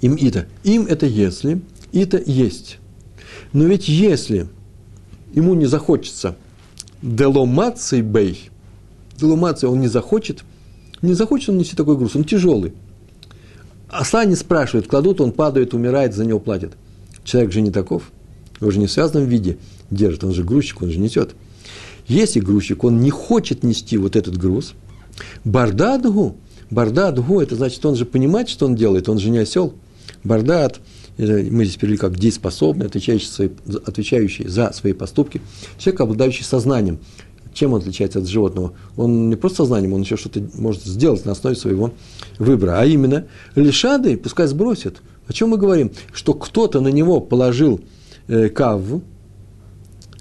Им 0.00 0.16
ита. 0.16 0.46
Им 0.64 0.86
это 0.86 1.06
если, 1.06 1.60
ита 1.92 2.20
есть. 2.24 2.78
Но 3.52 3.64
ведь 3.64 3.88
если 3.88 4.48
ему 5.34 5.54
не 5.54 5.66
захочется 5.66 6.36
деломаций 7.02 8.00
бей, 8.00 8.50
деломаций 9.22 9.68
он 9.68 9.80
не 9.80 9.88
захочет, 9.88 10.44
не 11.00 11.14
захочет 11.14 11.48
он 11.50 11.58
нести 11.58 11.74
такой 11.74 11.96
груз, 11.96 12.14
он 12.14 12.24
тяжелый. 12.24 12.72
Осла 13.88 14.24
не 14.24 14.36
спрашивают, 14.36 14.86
кладут, 14.86 15.20
он 15.20 15.32
падает, 15.32 15.74
умирает, 15.74 16.14
за 16.14 16.24
него 16.24 16.38
платят. 16.38 16.72
Человек 17.24 17.52
же 17.52 17.60
не 17.60 17.70
таков, 17.70 18.10
он 18.60 18.70
же 18.70 18.78
не 18.78 18.86
в 18.86 18.92
связанном 18.92 19.28
виде– 19.28 19.58
держит, 19.92 20.24
он 20.24 20.32
же 20.32 20.42
грузчик, 20.42 20.82
он 20.82 20.90
же 20.90 20.98
несет. 20.98 21.34
Если 22.08 22.40
грузчик, 22.40 22.82
он 22.84 23.00
не 23.00 23.10
хочет 23.10 23.62
нести 23.62 23.96
вот 23.96 24.16
этот 24.16 24.36
груз, 24.36 24.74
бардадгу, 25.44 26.36
бардадгу, 26.70 27.40
это 27.40 27.54
значит, 27.54 27.84
он 27.86 27.94
же 27.94 28.04
понимает, 28.04 28.48
что 28.48 28.66
он 28.66 28.74
делает, 28.74 29.08
он 29.08 29.18
же 29.18 29.30
не 29.30 29.38
осел. 29.38 29.74
Бардад, 30.24 30.80
мы 31.18 31.64
здесь 31.64 31.76
перевели 31.76 31.98
как 31.98 32.18
дееспособный, 32.18 32.86
отвечающий, 32.86 33.52
отвечающий 33.84 34.48
за 34.48 34.72
свои 34.72 34.92
поступки, 34.92 35.40
человек, 35.78 36.00
обладающий 36.00 36.44
сознанием. 36.44 36.98
Чем 37.54 37.74
он 37.74 37.80
отличается 37.80 38.20
от 38.20 38.26
животного? 38.26 38.72
Он 38.96 39.28
не 39.28 39.36
просто 39.36 39.58
сознанием, 39.58 39.92
он 39.92 40.02
еще 40.02 40.16
что-то 40.16 40.42
может 40.54 40.82
сделать 40.84 41.24
на 41.24 41.32
основе 41.32 41.56
своего 41.56 41.92
выбора. 42.38 42.78
А 42.78 42.86
именно, 42.86 43.26
лишады 43.54 44.16
пускай 44.16 44.46
сбросит. 44.46 45.02
О 45.26 45.32
чем 45.32 45.50
мы 45.50 45.58
говорим? 45.58 45.92
Что 46.12 46.34
кто-то 46.34 46.80
на 46.80 46.88
него 46.88 47.20
положил 47.20 47.80
э, 48.28 48.48
каву, 48.48 49.02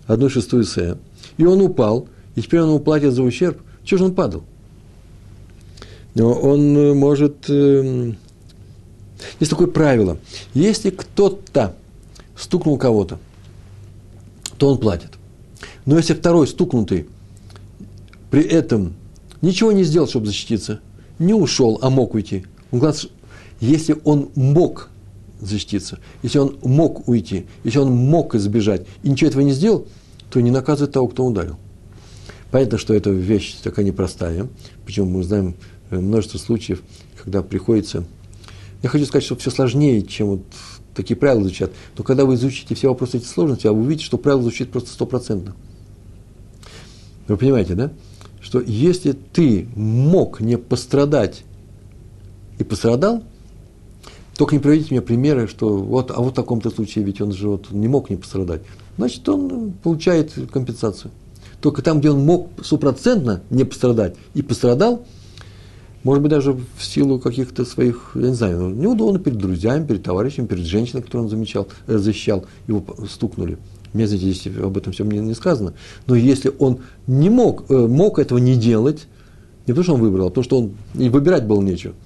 одну 0.08 0.30
шестую 0.30 0.63
С, 0.63 0.98
и 1.38 1.46
он 1.46 1.62
упал, 1.62 2.08
и 2.36 2.41
теперь 2.41 2.62
он 2.62 2.70
ему 2.70 2.80
платит 2.80 3.13
за 3.13 3.24
ущерб. 3.24 3.60
Чего 3.84 4.00
же 4.00 4.04
он 4.06 4.15
падал? 4.15 4.44
Но 6.13 6.34
он 6.34 6.78
э, 6.78 6.94
может... 6.94 7.50
Э, 7.50 8.12
есть 9.39 9.50
такое 9.50 9.67
правило. 9.67 10.17
Если 10.54 10.89
кто-то 10.89 11.76
стукнул 12.36 12.78
кого-то, 12.78 13.20
то 14.58 14.70
он 14.70 14.78
платит. 14.78 15.12
Но 15.86 15.98
если 15.98 16.13
второй 16.13 16.48
стукнутый 16.48 17.08
при 18.32 18.44
этом 18.44 18.96
ничего 19.41 19.72
не 19.72 19.84
сделал, 19.84 20.08
чтобы 20.08 20.26
защититься, 20.26 20.80
не 21.20 21.34
ушел, 21.34 21.78
а 21.82 21.89
мог 21.89 22.15
уйти, 22.15 22.46
если 23.60 23.96
он 24.04 24.32
мог 24.36 24.89
защититься, 25.41 26.00
если 26.24 26.39
он 26.39 26.58
мог 26.63 27.08
уйти, 27.08 27.46
если 27.63 27.80
он 27.80 27.91
мог 27.91 28.34
избежать 28.36 28.88
и 29.04 29.10
ничего 29.10 29.30
этого 29.30 29.41
не 29.41 29.52
сделал, 29.52 29.88
то 30.32 30.39
не 30.39 30.50
наказывает 30.50 30.94
того, 30.94 31.08
кто 31.10 31.26
ударил. 31.26 31.58
Понятно, 32.52 32.78
что 32.78 32.94
эта 32.94 33.10
вещь 33.10 33.56
такая 33.63 33.86
непростая. 33.86 34.48
Почему 34.86 35.10
мы 35.10 35.24
знаем 35.24 35.56
э, 35.89 36.00
множество 36.00 36.38
случаев, 36.38 36.82
когда 37.22 37.44
приходится... 37.44 38.04
Я 38.84 38.89
хочу 38.89 39.06
сказать, 39.06 39.24
что 39.24 39.36
все 39.36 39.52
сложнее, 39.52 40.02
чем 40.02 40.28
вот 40.28 40.41
такие 40.96 41.15
правила 41.15 41.44
изучать. 41.44 41.72
Но 41.98 42.04
когда 42.04 42.26
вы 42.26 42.36
изучите 42.36 42.76
все 42.76 42.89
вопросы 42.89 43.17
эти 43.17 43.26
сложности, 43.26 43.67
а 43.67 43.74
вы 43.74 43.82
увидите, 43.82 44.06
что 44.06 44.17
правила 44.17 44.41
изучить 44.41 44.70
просто 44.70 44.89
стопроцентно. 44.89 45.56
Вы 47.28 47.38
понимаете, 47.38 47.76
да? 47.76 47.91
Что 48.52 48.60
если 48.60 49.14
ты 49.14 49.70
мог 49.78 50.42
не 50.42 50.58
пострадать 50.58 51.46
и 52.60 52.66
пострадал, 52.66 53.24
только 54.36 54.56
не 54.56 54.60
приводите 54.60 54.88
мне 54.92 55.02
примеры, 55.02 55.48
что 55.48 55.78
вот, 55.78 56.12
а 56.12 56.16
вот 56.20 56.34
в 56.34 56.36
таком-то 56.36 56.70
случае, 56.70 57.06
ведь 57.06 57.22
он 57.22 57.32
же 57.32 57.48
вот 57.48 57.72
не 57.72 57.88
мог 57.88 58.10
не 58.10 58.18
пострадать. 58.18 58.64
Значит, 58.98 59.30
он 59.30 59.72
получает 59.82 60.34
компенсацию. 60.52 61.12
Только 61.62 61.82
там, 61.82 62.02
где 62.02 62.12
он 62.12 62.26
мог 62.26 62.50
стопроцентно 62.62 63.42
не 63.50 63.64
пострадать 63.64 64.18
и 64.34 64.42
пострадал, 64.42 65.06
может 66.04 66.22
быть, 66.22 66.32
даже 66.32 66.52
в 66.52 66.84
силу 66.84 67.20
каких-то 67.20 67.64
своих, 67.64 68.12
я 68.16 68.28
не 68.28 68.36
знаю, 68.36 68.72
неудобно 68.72 69.20
перед 69.20 69.38
друзьями, 69.38 69.88
перед 69.88 70.04
товарищами, 70.04 70.48
перед 70.48 70.66
женщиной, 70.66 71.04
которую 71.04 71.24
он 71.24 71.30
замечал, 71.30 71.70
э, 71.88 71.98
защищал, 71.98 72.46
его 72.68 72.84
стукнули. 73.10 73.58
Мне, 73.94 74.08
здесь 74.08 74.48
об 74.48 74.78
этом 74.78 74.94
всем 74.94 75.12
не, 75.12 75.20
не 75.20 75.34
сказано. 75.34 75.74
Но 76.08 76.16
если 76.16 76.52
он 76.60 76.80
не 77.08 77.30
мог, 77.30 77.70
э, 77.70 77.76
мог 77.76 78.20
этого 78.20 78.40
не 78.40 78.56
делать, 78.56 79.08
не 79.68 79.74
потому 79.74 79.84
что 79.84 79.94
он 79.96 80.02
выбрал, 80.02 80.28
а 80.28 80.30
потому 80.30 80.44
что 80.44 80.60
он 80.60 80.72
и 80.96 81.10
выбирать 81.10 81.46
было 81.46 81.62
нечего– 81.62 81.94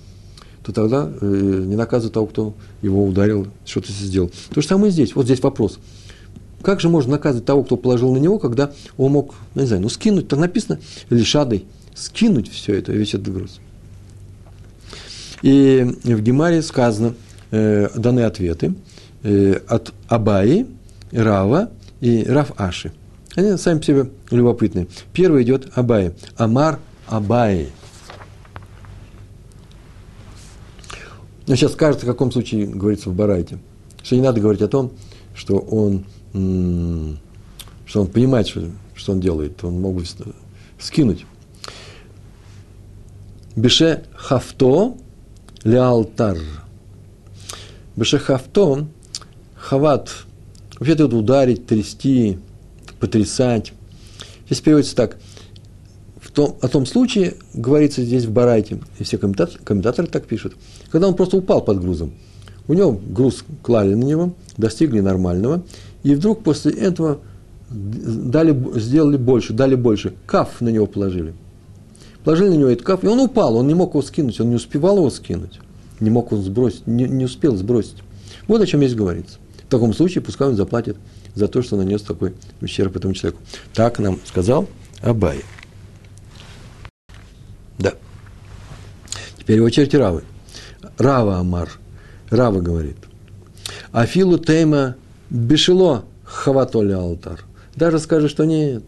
то 0.65 0.71
тогда 0.71 1.07
э, 1.21 1.25
не 1.67 1.75
наказывают 1.75 2.13
того, 2.13 2.25
кто 2.25 2.53
его 2.81 3.05
ударил, 3.05 3.47
что-то 3.65 3.91
сделал. 3.91 4.31
То 4.51 4.61
же 4.61 4.67
самое 4.67 4.91
здесь. 4.91 5.13
Вот 5.13 5.25
здесь 5.25 5.39
вопрос. 5.43 5.77
Как 6.63 6.79
же 6.81 6.89
можно 6.89 7.11
наказывать 7.11 7.45
того, 7.45 7.63
кто 7.63 7.77
положил 7.77 8.11
на 8.11 8.17
него, 8.17 8.39
когда 8.39 8.71
он 8.97 9.11
мог, 9.11 9.35
ну, 9.53 9.61
не 9.61 9.67
знаю, 9.67 9.83
ну, 9.83 9.89
скинуть, 9.89 10.27
так 10.27 10.39
написано, 10.39 10.79
лишадой, 11.11 11.65
скинуть 11.93 12.51
все 12.51 12.73
это, 12.73 12.93
весь 12.93 13.13
этот 13.13 13.31
груз. 13.31 13.59
И 15.43 15.85
в 16.03 16.21
Гемаре 16.21 16.63
сказано, 16.63 17.13
э, 17.51 17.89
даны 17.95 18.21
ответы 18.21 18.73
э, 19.21 19.59
от 19.67 19.93
Абаи, 20.07 20.65
Рава 21.15 21.69
и 22.01 22.23
Рав 22.23 22.51
Аши. 22.57 22.91
Они 23.35 23.57
сами 23.57 23.79
по 23.79 23.85
себе 23.85 24.09
любопытные. 24.31 24.87
Первый 25.13 25.43
идет 25.43 25.71
Абаи. 25.75 26.13
Амар 26.37 26.79
Абаи. 27.07 27.69
Но 31.47 31.55
сейчас 31.55 31.73
скажет, 31.73 32.03
в 32.03 32.05
каком 32.05 32.31
случае 32.31 32.65
говорится 32.65 33.09
в 33.09 33.13
Барайте. 33.13 33.59
Что 34.01 34.15
не 34.15 34.21
надо 34.21 34.39
говорить 34.39 34.61
о 34.61 34.67
том, 34.67 34.91
что 35.35 35.57
он, 35.57 36.05
что 37.85 38.01
он 38.01 38.07
понимает, 38.07 38.47
что, 38.47 38.69
что 38.95 39.11
он 39.11 39.19
делает. 39.19 39.63
Он 39.63 39.79
мог 39.79 39.95
бы 39.95 40.03
скинуть. 40.79 41.25
Беше 43.55 44.03
хафто 44.15 44.97
алтар. 45.65 46.37
Беше 47.95 48.19
хафто, 48.19 48.87
хават, 49.55 50.11
вообще-то 50.79 51.07
ударить, 51.07 51.65
трясти, 51.65 52.37
потрясать. 52.99 53.73
Здесь 54.47 54.61
переводится 54.61 54.95
так– 54.95 55.17
том, 56.35 56.57
о 56.61 56.67
том 56.67 56.85
случае 56.85 57.35
говорится 57.53 58.03
здесь 58.03 58.25
в 58.25 58.31
Барайте, 58.31 58.79
и 58.99 59.03
все 59.03 59.17
комментаторы, 59.17 59.63
комментаторы 59.63 60.07
так 60.07 60.25
пишут, 60.25 60.53
когда 60.91 61.07
он 61.07 61.15
просто 61.15 61.37
упал 61.37 61.61
под 61.61 61.81
грузом. 61.81 62.13
У 62.67 62.73
него 62.73 62.91
груз 62.91 63.43
клали 63.63 63.93
на 63.93 64.03
него, 64.03 64.33
достигли 64.57 64.99
нормального, 64.99 65.63
И 66.03 66.13
вдруг 66.13 66.43
после 66.43 66.73
этого 66.73 67.19
дали, 67.69 68.55
сделали 68.79 69.17
больше, 69.17 69.53
дали 69.53 69.75
больше. 69.75 70.13
Каф 70.25 70.61
на 70.61 70.69
него 70.69 70.87
положили. 70.87 71.33
Положили 72.23 72.49
на 72.49 72.55
него 72.55 72.69
этот 72.69 72.85
каф, 72.85 73.03
и 73.03 73.07
он 73.07 73.19
упал, 73.19 73.55
он 73.55 73.67
не 73.67 73.75
мог 73.75 73.91
его 73.91 74.01
скинуть, 74.01 74.39
он 74.39 74.49
не 74.49 74.55
успевал 74.55 74.97
его 74.97 75.09
скинуть. 75.09 75.59
Не 75.99 76.09
мог 76.09 76.31
он 76.31 76.41
сбросить, 76.41 76.85
не, 76.85 77.05
не 77.05 77.25
успел 77.25 77.55
сбросить. 77.55 77.97
Вот 78.47 78.61
о 78.61 78.65
чем 78.65 78.81
здесь 78.81 78.95
говорится. 78.95 79.37
В 79.67 79.71
таком 79.71 79.93
случае 79.93 80.21
пускай 80.21 80.47
он 80.47 80.55
заплатит 80.55 80.97
за 81.33 81.47
то, 81.47 81.61
что 81.61 81.75
нанес 81.75 82.01
такой 82.01 82.33
ущерб 82.61 82.95
этому 82.95 83.13
человеку. 83.13 83.41
Так 83.73 83.99
нам 83.99 84.19
сказал 84.25 84.67
Абай. 85.01 85.41
Да. 87.79 87.93
Теперь 89.39 89.61
очередь 89.61 89.93
Равы. 89.95 90.23
Рава 90.97 91.37
Амар. 91.37 91.69
Рава 92.29 92.61
говорит. 92.61 92.97
Афилу 93.91 94.37
тейма 94.37 94.95
бешело 95.29 96.05
хаватоли 96.23 96.91
алтар. 96.91 97.43
Даже 97.75 97.99
скажет, 97.99 98.31
что 98.31 98.45
нет, 98.45 98.83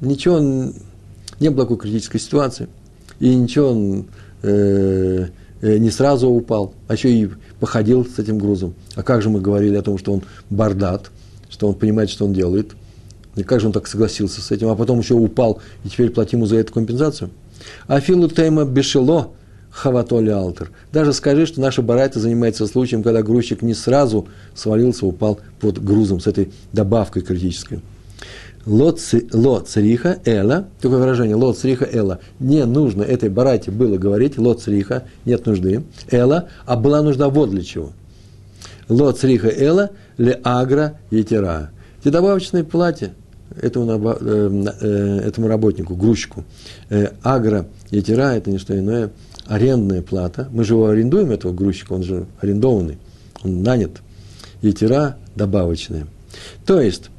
ничего, 0.00 0.38
не 0.38 1.48
было 1.50 1.64
такой 1.64 1.78
критической 1.78 2.20
ситуации, 2.20 2.68
и 3.20 3.34
ничего 3.34 3.70
он 3.70 4.06
э, 4.42 5.26
э, 5.60 5.78
не 5.78 5.90
сразу 5.90 6.28
упал, 6.28 6.74
а 6.88 6.94
еще 6.94 7.12
и 7.12 7.30
походил 7.62 8.04
с 8.04 8.18
этим 8.18 8.38
грузом. 8.38 8.74
А 8.96 9.04
как 9.04 9.22
же 9.22 9.30
мы 9.30 9.40
говорили 9.40 9.76
о 9.76 9.82
том, 9.82 9.96
что 9.96 10.12
он 10.12 10.24
бардат, 10.50 11.12
что 11.48 11.68
он 11.68 11.74
понимает, 11.74 12.10
что 12.10 12.24
он 12.24 12.32
делает, 12.32 12.72
и 13.36 13.44
как 13.44 13.60
же 13.60 13.68
он 13.68 13.72
так 13.72 13.86
согласился 13.86 14.40
с 14.40 14.50
этим, 14.50 14.66
а 14.66 14.74
потом 14.74 14.98
еще 14.98 15.14
упал, 15.14 15.60
и 15.84 15.88
теперь 15.88 16.10
платим 16.10 16.40
ему 16.40 16.46
за 16.46 16.56
эту 16.56 16.72
компенсацию. 16.72 17.30
Афилу 17.86 18.28
тейма 18.28 18.64
бешело 18.64 19.30
хаватоли 19.70 20.30
алтер. 20.30 20.72
Даже 20.92 21.12
скажи, 21.12 21.46
что 21.46 21.60
наша 21.60 21.82
барайта 21.82 22.18
занимается 22.18 22.66
случаем, 22.66 23.04
когда 23.04 23.22
грузчик 23.22 23.62
не 23.62 23.74
сразу 23.74 24.26
свалился, 24.56 25.06
упал 25.06 25.38
под 25.60 25.80
грузом 25.84 26.18
с 26.18 26.26
этой 26.26 26.50
добавкой 26.72 27.22
критической. 27.22 27.80
Ло 28.64 28.94
эла, 30.24 30.68
такое 30.80 30.98
выражение, 30.98 31.34
ло 31.34 31.52
эла, 31.52 32.20
не 32.38 32.64
нужно 32.64 33.02
этой 33.02 33.28
барайте 33.28 33.70
было 33.70 33.98
говорить, 33.98 34.38
ло 34.38 34.56
нет 35.24 35.46
нужды, 35.46 35.82
эла, 36.10 36.48
а 36.64 36.76
была 36.76 37.02
нужда 37.02 37.28
вот 37.28 37.50
для 37.50 37.62
чего. 37.62 37.92
Ло 38.88 39.12
эла, 39.12 39.90
ле 40.16 40.40
агра 40.44 40.98
етера. 41.10 41.70
Те 42.04 42.10
добавочные 42.10 42.62
платья 42.62 43.12
этому, 43.60 44.16
э, 44.20 44.64
э, 44.80 45.18
этому 45.26 45.48
работнику, 45.48 45.94
грузчику, 45.94 46.44
э, 46.88 47.08
агра 47.22 47.66
етера, 47.90 48.34
это 48.34 48.50
не 48.50 48.58
что 48.58 48.78
иное, 48.78 49.10
арендная 49.46 50.02
плата. 50.02 50.48
Мы 50.52 50.64
же 50.64 50.74
его 50.74 50.86
арендуем, 50.86 51.30
этого 51.30 51.52
грузчика, 51.52 51.92
он 51.94 52.02
же 52.02 52.26
арендованный, 52.40 52.98
он 53.42 53.62
нанят. 53.62 53.90
Етера 54.62 55.16
добавочная. 55.34 56.06
То 56.64 56.80
есть, 56.80 57.10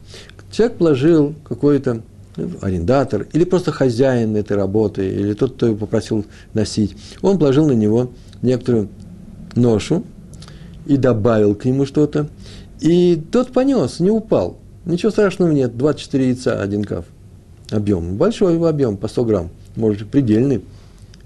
человек 0.54 0.78
положил 0.78 1.34
какой-то 1.44 2.02
ну, 2.38 2.50
арендатор, 2.62 3.28
или 3.34 3.44
просто 3.44 3.72
хозяин 3.72 4.36
этой 4.36 4.56
работы, 4.56 5.08
или 5.08 5.34
тот, 5.34 5.56
кто 5.56 5.68
его 5.68 5.78
попросил 5.78 6.26
носить, 6.54 6.96
он 7.22 7.38
положил 7.38 7.68
на 7.68 7.74
него 7.74 8.12
некоторую 8.42 8.90
ношу 9.56 10.04
и 10.86 10.98
добавил 10.98 11.56
к 11.56 11.66
нему 11.66 11.86
что-то, 11.86 12.28
и 12.80 13.22
тот 13.32 13.52
понес, 13.52 14.00
не 14.00 14.10
упал. 14.10 14.58
Ничего 14.86 15.12
страшного 15.12 15.52
нет, 15.52 15.78
24 15.78 16.28
яйца, 16.28 16.62
один 16.62 16.84
каф. 16.84 17.06
Объем, 17.72 18.18
большой 18.18 18.58
объем, 18.68 18.98
по 18.98 19.08
100 19.08 19.26
грамм, 19.26 19.50
может, 19.76 20.10
предельный. 20.10 20.64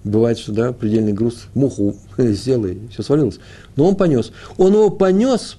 Бывает, 0.04 0.38
что 0.38 0.54
да, 0.54 0.72
предельный 0.72 1.12
груз, 1.12 1.48
муху 1.54 1.96
сел 2.18 2.66
и 2.66 2.78
все 2.92 3.02
свалилось. 3.02 3.40
Но 3.76 3.88
он 3.88 3.96
понес. 3.96 4.32
Он 4.58 4.74
его 4.74 4.90
понес, 4.90 5.58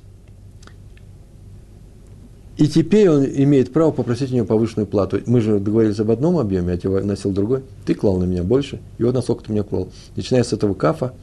и 2.58 2.66
теперь 2.66 3.08
он 3.08 3.24
имеет 3.24 3.72
право 3.72 3.92
попросить 3.92 4.32
у 4.32 4.34
него 4.34 4.44
повышенную 4.44 4.88
плату. 4.88 5.20
Мы 5.26 5.40
же 5.40 5.60
договорились 5.60 6.00
об 6.00 6.10
одном 6.10 6.38
объеме, 6.38 6.72
я 6.72 6.76
тебе 6.76 7.00
носил 7.02 7.30
другой. 7.30 7.62
Ты 7.86 7.94
клал 7.94 8.18
на 8.18 8.24
меня 8.24 8.42
больше, 8.42 8.80
и 8.98 9.04
вот 9.04 9.14
насколько 9.14 9.44
ты 9.44 9.52
меня 9.52 9.62
клал. 9.62 9.88
Начиная 10.16 10.42
с 10.42 10.52
этого 10.52 10.74
кафа, 10.74 11.14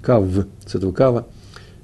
кав, 0.00 0.24
с 0.64 0.74
этого 0.76 0.92
кава, 0.92 1.26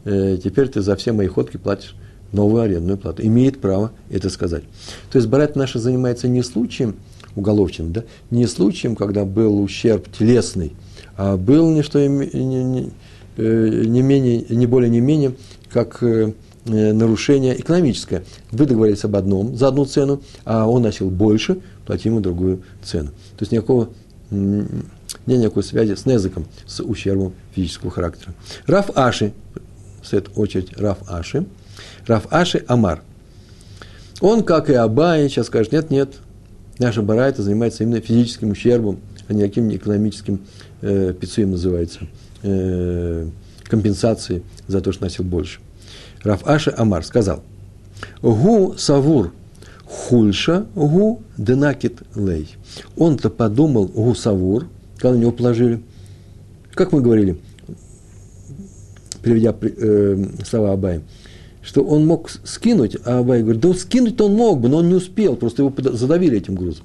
э, 0.04 0.38
теперь 0.42 0.68
ты 0.68 0.83
за 0.83 0.94
все 0.94 1.11
мои 1.11 1.26
ходки 1.26 1.56
платишь 1.56 1.96
новую 2.30 2.62
арендную 2.62 2.96
плату. 2.96 3.26
Имеет 3.26 3.61
право 3.61 3.90
это 4.09 4.30
сказать. 4.30 4.62
То 5.11 5.18
есть 5.18 5.26
Барат 5.26 5.56
наша 5.56 5.80
занимается 5.80 6.28
не 6.28 6.44
случаем 6.44 6.94
уголовщины, 7.35 7.90
да, 7.90 8.04
не 8.30 8.46
случаем, 8.46 8.94
когда 8.94 9.24
был 9.24 9.61
ущерб 9.61 10.06
телесный, 10.16 10.74
а 11.16 11.37
был 11.37 11.70
не, 11.70 11.83
что, 11.83 12.06
не, 12.06 12.64
не, 12.64 12.90
э, 13.37 13.85
не, 13.85 14.02
менее, 14.02 14.44
не 14.48 14.66
более 14.66 14.90
не 14.90 15.00
менее, 15.00 15.33
как 15.72 16.04
э, 16.04 16.35
нарушение 16.64 17.59
экономическое. 17.59 18.25
Вы 18.51 18.66
договорились 18.66 19.05
об 19.05 19.16
одном 19.16 19.57
за 19.57 19.68
одну 19.68 19.85
цену, 19.85 20.23
а 20.44 20.68
он 20.68 20.83
начал 20.83 21.11
больше, 21.11 21.61
платим 21.87 22.12
ему 22.12 22.20
другую 22.20 22.62
цену. 22.83 23.09
То 23.09 23.42
есть 23.42 23.53
никакого 23.53 23.90
нет 24.31 24.79
никакой 25.27 25.62
связи 25.62 25.94
с 25.94 26.07
незыком, 26.07 26.46
с 26.66 26.83
ущербом 26.83 27.35
физического 27.55 27.90
характера. 27.90 28.35
Раф 28.66 28.90
Аши, 28.94 29.33
в 30.03 30.12
эту 30.12 30.31
очередь 30.33 30.79
Раф 30.79 30.99
Аши, 31.09 31.46
Раф 32.07 32.27
Аши 32.31 32.64
Амар. 32.68 33.03
Он, 34.20 34.44
как 34.44 34.70
и 34.70 34.75
Абай, 34.75 35.29
сейчас 35.29 35.46
скажет, 35.46 35.73
нет, 35.73 35.90
нет, 35.90 36.14
наша 36.79 37.03
барайта 37.03 37.42
занимается 37.42 37.85
именно 37.85 38.01
физическим 38.01 38.51
ущербом, 38.51 39.01
а 39.29 39.33
не 39.33 39.42
каким 39.42 39.75
экономическим 39.75 40.40
э, 40.83 41.14
пицуем 41.18 41.53
называется, 41.53 42.01
э, 42.42 43.29
компенсацией 43.64 44.42
за 44.66 44.81
то, 44.81 44.92
что 44.92 45.05
носил 45.05 45.25
больше. 45.25 45.61
Раф 46.22 46.46
Аши 46.46 46.72
Амар 46.76 47.04
сказал, 47.04 47.42
Гу 48.22 48.74
Савур 48.76 49.33
Хульша 49.85 50.66
Гу 50.74 51.22
Денакит 51.37 52.02
Лей. 52.14 52.54
Он-то 52.96 53.30
подумал 53.30 53.87
Гу 53.87 54.14
Савур, 54.14 54.66
когда 54.96 55.16
на 55.16 55.20
него 55.20 55.33
положили, 55.33 55.83
как 56.74 56.92
мы 56.92 57.00
говорили, 57.00 57.38
приведя 59.22 59.54
э, 59.61 60.24
слова 60.44 60.72
Абая, 60.72 61.02
что 61.62 61.83
он 61.83 62.06
мог 62.06 62.30
скинуть, 62.44 62.96
а 63.04 63.18
Абай 63.18 63.42
говорит, 63.42 63.61
да 63.61 63.74
скинуть-то 63.74 64.26
он 64.26 64.35
мог 64.35 64.61
бы, 64.61 64.68
но 64.68 64.78
он 64.78 64.88
не 64.88 64.94
успел, 64.94 65.37
просто 65.37 65.62
его 65.62 65.74
задавили 65.92 66.38
этим 66.38 66.54
грузом. 66.54 66.85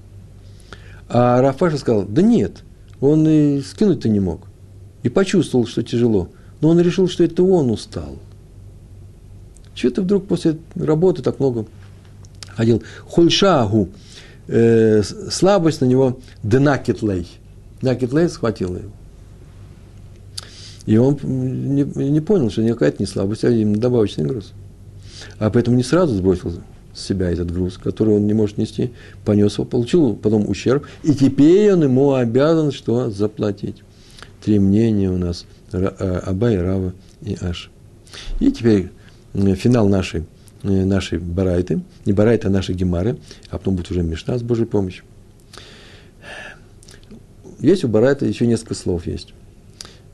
А 1.08 1.42
Рафаша 1.42 1.78
сказал, 1.78 2.04
да 2.04 2.22
нет, 2.22 2.64
он 3.00 3.28
и 3.28 3.62
скинуть-то 3.62 4.10
не 4.10 4.20
мог. 4.20 4.42
И 5.04 5.10
почувствовал, 5.10 5.68
что 5.68 5.84
тяжело. 5.84 6.30
Но 6.62 6.70
он 6.70 6.80
решил, 6.80 7.08
что 7.08 7.24
это 7.24 7.44
он 7.44 7.70
устал. 7.70 8.18
Чего 9.76 9.92
ты 9.92 10.02
вдруг 10.02 10.28
после 10.28 10.58
работы 10.76 11.22
так 11.22 11.40
много 11.40 11.66
ходил? 12.48 12.82
Хульшагу, 13.06 13.90
э, 14.48 15.04
слабость 15.04 15.82
на 15.82 15.86
него, 15.86 16.20
денакетлей. 16.42 17.28
Денакетлей 17.82 18.30
схватила 18.30 18.78
его. 18.78 18.92
И 20.88 20.98
он 20.98 21.18
не, 21.24 21.84
не 21.84 22.22
понял, 22.22 22.50
что 22.50 22.64
никакая 22.64 22.90
это 22.90 23.02
не 23.02 23.08
слабость, 23.08 23.44
а 23.44 23.50
именно 23.50 23.78
добавочный 23.78 24.26
груз 24.26 24.54
а 25.40 25.50
поэтому 25.50 25.78
не 25.78 25.84
сразу 25.84 26.16
сбросил 26.16 26.54
с 26.94 27.02
себя 27.02 27.30
этот 27.30 27.52
груз, 27.52 27.78
который 27.78 28.16
он 28.16 28.26
не 28.26 28.34
может 28.34 28.58
нести, 28.58 28.92
понес 29.26 29.56
его, 29.56 29.66
получил 29.66 30.16
потом 30.16 30.50
ущерб, 30.50 30.86
и 31.04 31.14
теперь 31.14 31.74
он 31.74 31.84
ему 31.84 32.14
обязан 32.14 32.72
что? 32.72 33.10
Заплатить. 33.10 33.84
Три 34.44 34.60
мнения 34.60 35.10
у 35.10 35.18
нас 35.18 35.46
э, 35.72 35.86
Абай, 36.26 36.58
Рава 36.58 36.94
и 37.22 37.38
Аш. 37.42 37.70
И 38.40 38.52
теперь 38.52 38.92
финал 39.56 39.88
нашей, 39.88 40.26
э, 40.64 40.86
нашей 40.86 41.20
барайты, 41.20 41.82
не 42.06 42.14
барайты, 42.14 42.48
а 42.48 42.50
нашей 42.50 42.76
гемары, 42.76 43.18
а 43.50 43.58
потом 43.58 43.76
будет 43.76 43.92
уже 43.92 44.02
Мишна 44.02 44.38
с 44.38 44.44
Божьей 44.44 44.66
помощью. 44.66 45.04
Есть 47.60 47.84
у 47.84 47.88
барайта 47.88 48.26
еще 48.26 48.48
несколько 48.48 48.74
слов 48.74 49.08
есть. 49.08 49.34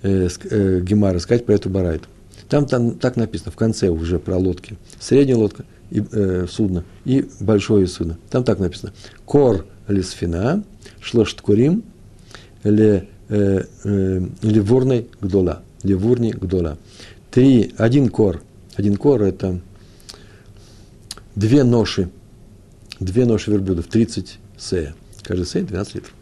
Э, 0.04 0.28
э, 0.50 0.80
гемара, 0.82 1.20
сказать 1.20 1.46
про 1.46 1.56
эту 1.56 1.70
барайту. 1.70 2.08
Там, 2.50 2.66
там 2.66 2.96
так 2.96 3.16
написано 3.16 3.52
в 3.52 3.56
конце 3.56 3.90
уже 3.90 4.20
про 4.20 4.38
лодки. 4.38 4.78
Средняя 5.00 5.38
лодка, 5.38 5.64
и, 5.90 6.04
э, 6.12 6.48
судно 6.50 6.84
и 7.06 7.26
большое 7.40 7.88
судно. 7.88 8.18
Там 8.30 8.44
так 8.44 8.60
написано. 8.60 8.94
Кор 9.26 9.66
лисфина, 9.88 10.64
шлошт 11.00 11.42
курим, 11.42 11.84
ле, 12.64 13.08
э, 13.30 13.64
э, 13.84 14.22
ливурной 14.42 15.08
гдола. 15.22 15.62
Ливурни 15.84 16.32
гдола. 16.32 16.78
Три, 17.32 17.74
один 17.78 18.10
кор. 18.10 18.42
Один 18.82 18.98
кор– 18.98 19.22
это 19.24 19.62
две 21.36 21.64
ноши. 21.64 22.10
Две 23.00 23.26
ноши 23.26 23.52
верблюдов, 23.52 23.86
30 23.86 24.40
сея. 24.58 24.96
Каждый 25.22 25.46
сея 25.46 25.64
12 25.64 25.96
литров. 25.96 26.14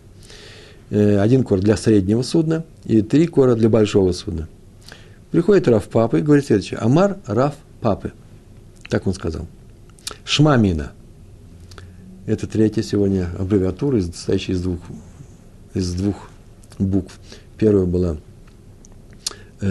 Э, 0.90 1.20
один 1.20 1.44
кор 1.44 1.62
для 1.62 1.78
среднего 1.78 2.22
судна 2.22 2.66
и 2.84 3.02
три 3.02 3.28
кора 3.28 3.56
для 3.56 3.70
большого 3.70 4.12
судна– 4.12 4.50
Приходит 5.32 5.68
Раф 5.68 5.88
Папы 5.88 6.20
и 6.20 6.22
говорит 6.24 6.46
следующее. 6.46 6.80
Амар 6.80 7.20
Раф 7.28 7.56
Папы. 7.82 8.14
Так 8.90 9.06
он 9.06 9.14
сказал. 9.14 9.48
Шмамина. 10.26 10.92
Это 12.26 12.48
третья 12.48 12.82
сегодня 12.82 13.30
аббревиатура, 13.38 14.02
состоящая 14.02 14.54
из 14.54 14.62
двух, 14.62 14.80
из 15.76 15.94
двух 15.94 16.30
букв. 16.80 17.20
Первая 17.58 17.86
была 17.86 18.18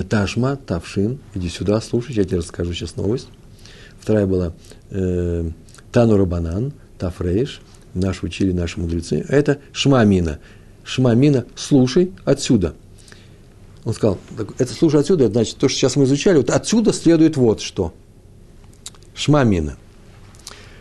Ташма, 0.08 0.56
Тавшин. 0.56 1.18
Иди 1.34 1.48
сюда, 1.48 1.80
слушай, 1.80 2.14
я 2.14 2.24
тебе 2.24 2.38
расскажу 2.38 2.72
сейчас 2.72 2.96
новость. 2.96 3.28
Вторая 4.00 4.26
была 4.26 4.52
э, 4.90 5.50
Тану 5.92 6.16
Рабанан, 6.16 6.72
Тафрейш, 6.98 7.60
наш 7.94 8.22
учили 8.22 8.52
наши 8.52 8.80
мудрецы, 8.80 9.24
а 9.28 9.34
это 9.34 9.58
Шмамина. 9.72 10.38
Шмамина, 10.84 11.46
слушай 11.54 12.12
отсюда. 12.24 12.74
Он 13.84 13.94
сказал, 13.94 14.18
это 14.58 14.72
слушай 14.72 15.00
отсюда, 15.00 15.24
это 15.24 15.34
значит, 15.34 15.56
то, 15.56 15.68
что 15.68 15.78
сейчас 15.78 15.96
мы 15.96 16.04
изучали, 16.04 16.36
вот 16.38 16.50
отсюда 16.50 16.92
следует 16.92 17.36
вот 17.36 17.60
что. 17.60 17.94
Шмамина. 19.14 19.76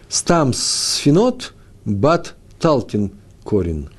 Стам 0.10 0.54
сфинот 0.54 1.54
бат 1.86 2.36
талкин 2.60 3.12
корин. 3.44 3.90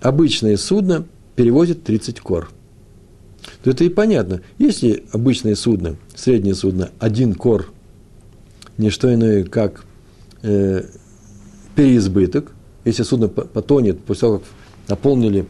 Обычное 0.00 0.56
судно 0.56 1.06
перевозит 1.36 1.84
30 1.84 2.20
кор. 2.20 2.50
То 3.62 3.70
это 3.70 3.84
и 3.84 3.88
понятно. 3.88 4.40
Если 4.58 5.04
обычное 5.12 5.54
судно, 5.54 5.96
среднее 6.14 6.54
судно, 6.54 6.90
один 6.98 7.34
кор, 7.34 7.70
не 8.78 8.90
что 8.90 9.12
иное, 9.12 9.44
как 9.44 9.84
э, 10.42 10.84
переизбыток, 11.76 12.52
если 12.84 13.02
судно 13.02 13.28
потонет 13.28 14.00
после 14.00 14.20
того, 14.20 14.38
как 14.38 14.48
наполнили 14.88 15.46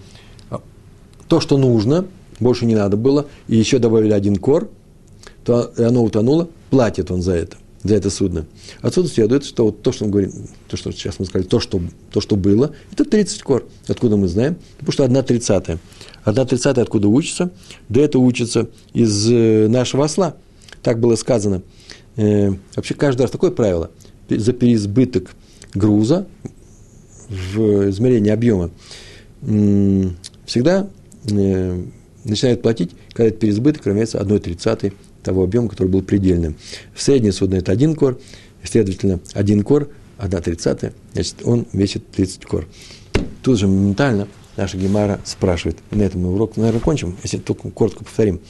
а, 0.51 0.61
то, 1.29 1.41
что 1.41 1.57
нужно, 1.57 2.07
больше 2.41 2.67
не 2.67 2.75
надо 2.75 2.97
было, 2.97 3.27
и 3.47 3.57
еще 3.57 3.79
добавили 3.79 4.13
один 4.13 4.37
кор, 4.37 4.69
то 5.45 5.73
оно 5.79 6.03
утонуло, 6.03 6.49
платит 6.71 7.11
он 7.11 7.23
за 7.23 7.35
это– 7.35 7.57
за 7.83 7.95
это 7.95 8.11
судно. 8.11 8.47
Отсюда 8.83 9.09
следует, 9.09 9.45
что 9.45 9.67
вот 9.67 9.83
то, 9.83 9.93
что 9.93 10.05
мы 10.05 10.11
говорим, 10.11 10.33
то, 10.69 10.77
что 10.77 10.93
сейчас 10.93 11.19
мы 11.19 11.25
сказали, 11.25 11.47
то, 11.47 11.61
что, 11.61 11.81
то, 12.13 12.21
что 12.21 12.37
было, 12.37 12.75
это 12.93 13.05
30 13.05 13.43
кор. 13.43 13.67
Откуда 13.89 14.17
мы 14.17 14.29
знаем? 14.29 14.57
Потому 14.79 14.93
что 14.93 15.05
одна 15.05 15.23
тридцатая. 15.23 15.79
Одна 16.25 16.45
тридцатая 16.45 16.85
откуда 16.85 17.09
учится? 17.09 17.51
Да 17.89 18.01
это 18.01 18.19
учится 18.19 18.69
из 18.93 19.31
э, 19.31 19.69
нашего 19.69 20.05
осла. 20.05 20.37
Так 20.83 21.01
было 21.01 21.17
сказано. 21.17 21.63
Э, 22.17 22.53
вообще 22.77 22.95
каждый 22.95 23.23
раз 23.23 23.31
такое 23.31 23.51
правило. 23.51 23.91
За 24.29 24.53
переизбыток 24.53 25.35
груза 25.75 26.27
в 27.29 27.91
измерении 27.91 28.31
объема 28.31 28.71
всегда 30.45 30.89
э, 31.31 31.83
начинают 32.25 32.63
платить, 32.63 32.91
когда 33.13 33.29
этот 33.29 33.41
переизбыток 33.41 33.87
равняется 33.87 34.21
одной 34.21 34.41
тридцатой 34.41 34.93
того 35.23 35.45
объема, 35.45 35.69
который 35.69 35.89
был 35.89 36.03
предельным. 36.03 36.57
В 36.95 37.03
среднее 37.03 37.33
судно 37.33 37.57
это 37.57 37.73
один 37.73 37.95
кор, 37.95 38.19
следовательно, 38.63 39.21
один 39.33 39.63
кор, 39.63 39.89
одна 40.19 40.41
тридцатая, 40.41 40.93
значит, 41.13 41.37
он 41.45 41.67
весит 41.73 42.07
30 42.11 42.45
кор. 42.45 42.67
Тут 43.43 43.59
же 43.59 43.67
моментально 43.67 44.29
наша 44.61 44.77
Гемара 44.77 45.21
спрашивает, 45.25 45.79
на 45.91 46.03
этом 46.03 46.21
мы 46.21 46.35
урок, 46.35 46.57
наверное, 46.57 46.81
кончим, 46.81 47.17
если 47.23 47.39
только 47.39 47.71
коротко 47.71 48.05
повторим, 48.05 48.41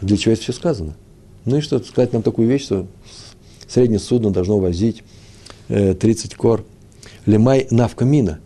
для 0.00 0.16
чего 0.16 0.32
это 0.32 0.42
все 0.42 0.52
сказано? 0.52 0.94
Ну 1.44 1.56
и 1.56 1.60
что, 1.60 1.80
сказать 1.80 2.12
нам 2.12 2.22
такую 2.22 2.48
вещь, 2.48 2.64
что 2.64 2.86
среднее 3.66 3.98
судно 3.98 4.30
должно 4.30 4.58
возить 4.60 5.02
э, 5.68 5.94
30 5.94 6.36
кор. 6.36 6.64
Лемай 7.26 7.66
навка 7.70 8.04
мина. 8.04 8.38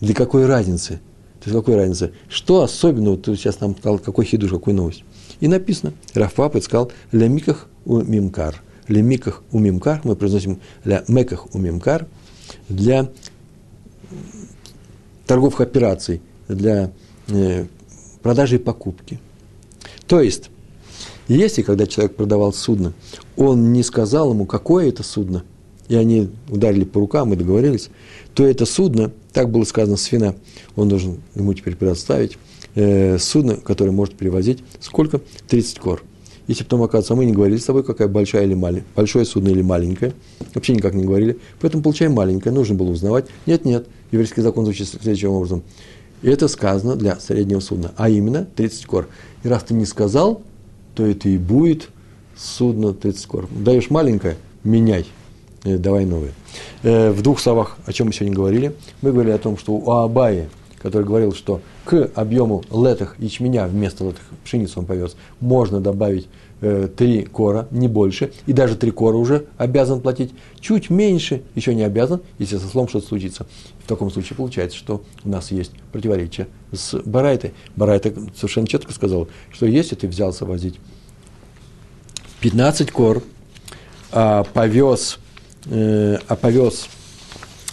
Для 0.00 0.14
какой 0.14 0.46
разницы? 0.46 1.00
То 1.40 1.50
есть 1.50 1.56
какой 1.56 1.76
разницы? 1.76 2.12
Что 2.28 2.62
особенного, 2.62 3.16
ты 3.16 3.36
сейчас 3.36 3.60
нам 3.60 3.76
сказал, 3.76 3.98
какой 3.98 4.24
хидуш, 4.24 4.50
какую 4.50 4.74
новость? 4.74 5.04
И 5.38 5.48
написано, 5.48 5.92
Рафпапа 6.14 6.60
сказал, 6.60 6.90
«Ля 7.12 7.28
миках 7.28 7.68
у 7.84 8.00
мимкар». 8.00 8.62
«Ля 8.88 9.02
миках 9.02 9.42
у 9.52 9.58
мимкар» 9.58 10.00
мы 10.04 10.16
произносим 10.16 10.60
«ля 10.84 11.04
меках 11.08 11.54
у 11.54 11.58
мимкар» 11.58 12.06
для 12.68 13.10
торговых 15.26 15.60
операций, 15.60 16.20
для 16.48 16.92
э, 17.28 17.66
продажи 18.22 18.56
и 18.56 18.58
покупки. 18.58 19.20
То 20.06 20.20
есть, 20.20 20.50
если, 21.28 21.62
когда 21.62 21.86
человек 21.86 22.14
продавал 22.14 22.52
судно, 22.52 22.92
он 23.36 23.72
не 23.72 23.82
сказал 23.82 24.32
ему, 24.32 24.46
какое 24.46 24.88
это 24.88 25.02
судно, 25.02 25.44
и 25.88 25.96
они 25.96 26.30
ударили 26.48 26.84
по 26.84 27.00
рукам 27.00 27.32
и 27.32 27.36
договорились, 27.36 27.90
то 28.34 28.46
это 28.46 28.66
судно, 28.66 29.12
так 29.32 29.50
было 29.50 29.64
сказано 29.64 29.96
с 29.96 30.10
вина, 30.10 30.34
он 30.76 30.88
должен 30.88 31.20
ему 31.34 31.54
теперь 31.54 31.76
предоставить 31.76 32.38
э, 32.74 33.18
судно, 33.18 33.56
которое 33.56 33.90
может 33.90 34.14
перевозить 34.14 34.62
сколько? 34.80 35.20
30 35.48 35.78
кор. 35.78 36.02
Если 36.46 36.62
потом 36.62 36.82
оказывается, 36.82 37.14
а 37.14 37.16
мы 37.16 37.24
не 37.24 37.32
говорили 37.32 37.58
с 37.58 37.64
тобой, 37.64 37.82
какая 37.82 38.06
большая 38.06 38.44
или 38.44 38.54
маленькая, 38.54 38.86
большое 38.94 39.24
судно 39.24 39.48
или 39.48 39.62
маленькое, 39.62 40.12
вообще 40.54 40.74
никак 40.74 40.94
не 40.94 41.04
говорили, 41.04 41.38
поэтому 41.60 41.82
получаем 41.82 42.12
маленькое, 42.12 42.54
нужно 42.54 42.76
было 42.76 42.90
узнавать. 42.90 43.26
Нет, 43.46 43.64
нет, 43.64 43.88
еврейский 44.12 44.42
закон 44.42 44.64
звучит 44.64 44.86
следующим 44.86 45.30
образом. 45.30 45.64
И 46.22 46.28
это 46.28 46.48
сказано 46.48 46.96
для 46.96 47.18
среднего 47.20 47.60
судна, 47.60 47.92
а 47.96 48.08
именно 48.08 48.46
30 48.56 48.86
кор. 48.86 49.08
И 49.42 49.48
раз 49.48 49.64
ты 49.64 49.74
не 49.74 49.86
сказал, 49.86 50.42
то 50.94 51.04
это 51.04 51.28
и 51.28 51.38
будет 51.38 51.90
судно 52.36 52.92
30 52.92 53.26
кор. 53.26 53.48
Даешь 53.50 53.90
маленькое, 53.90 54.36
меняй, 54.64 55.06
э, 55.64 55.76
давай 55.76 56.04
новое. 56.04 56.32
Э, 56.82 57.10
в 57.10 57.22
двух 57.22 57.40
словах, 57.40 57.76
о 57.86 57.92
чем 57.92 58.08
мы 58.08 58.12
сегодня 58.12 58.34
говорили, 58.34 58.74
мы 59.02 59.12
говорили 59.12 59.32
о 59.32 59.38
том, 59.38 59.58
что 59.58 59.72
у 59.72 59.90
Абаи 59.90 60.48
который 60.86 61.02
говорил, 61.02 61.34
что 61.34 61.62
к 61.84 62.12
объему 62.14 62.62
летых 62.70 63.16
ячменя 63.18 63.66
вместо 63.66 64.04
летых 64.04 64.22
пшеницы 64.44 64.78
он 64.78 64.86
повез, 64.86 65.16
можно 65.40 65.80
добавить 65.80 66.28
э, 66.60 66.88
три 66.96 67.24
кора, 67.24 67.66
не 67.72 67.88
больше, 67.88 68.30
и 68.46 68.52
даже 68.52 68.76
три 68.76 68.92
кора 68.92 69.16
уже 69.16 69.46
обязан 69.58 70.00
платить, 70.00 70.32
чуть 70.60 70.88
меньше 70.88 71.42
еще 71.56 71.74
не 71.74 71.82
обязан, 71.82 72.20
если 72.38 72.58
со 72.58 72.68
слом 72.68 72.86
что-то 72.86 73.08
случится. 73.08 73.48
В 73.84 73.88
таком 73.88 74.12
случае 74.12 74.36
получается, 74.36 74.78
что 74.78 75.02
у 75.24 75.28
нас 75.28 75.50
есть 75.50 75.72
противоречие 75.90 76.46
с 76.70 76.96
Барайтой. 77.04 77.52
Барайта 77.74 78.12
совершенно 78.36 78.68
четко 78.68 78.92
сказал, 78.92 79.26
что 79.50 79.66
если 79.66 79.96
ты 79.96 80.06
взялся 80.06 80.44
возить 80.44 80.78
15 82.42 82.92
кор, 82.92 83.24
а 84.12 84.44
повез, 84.44 85.18
э, 85.64 86.18
а 86.28 86.36
повез 86.36 86.86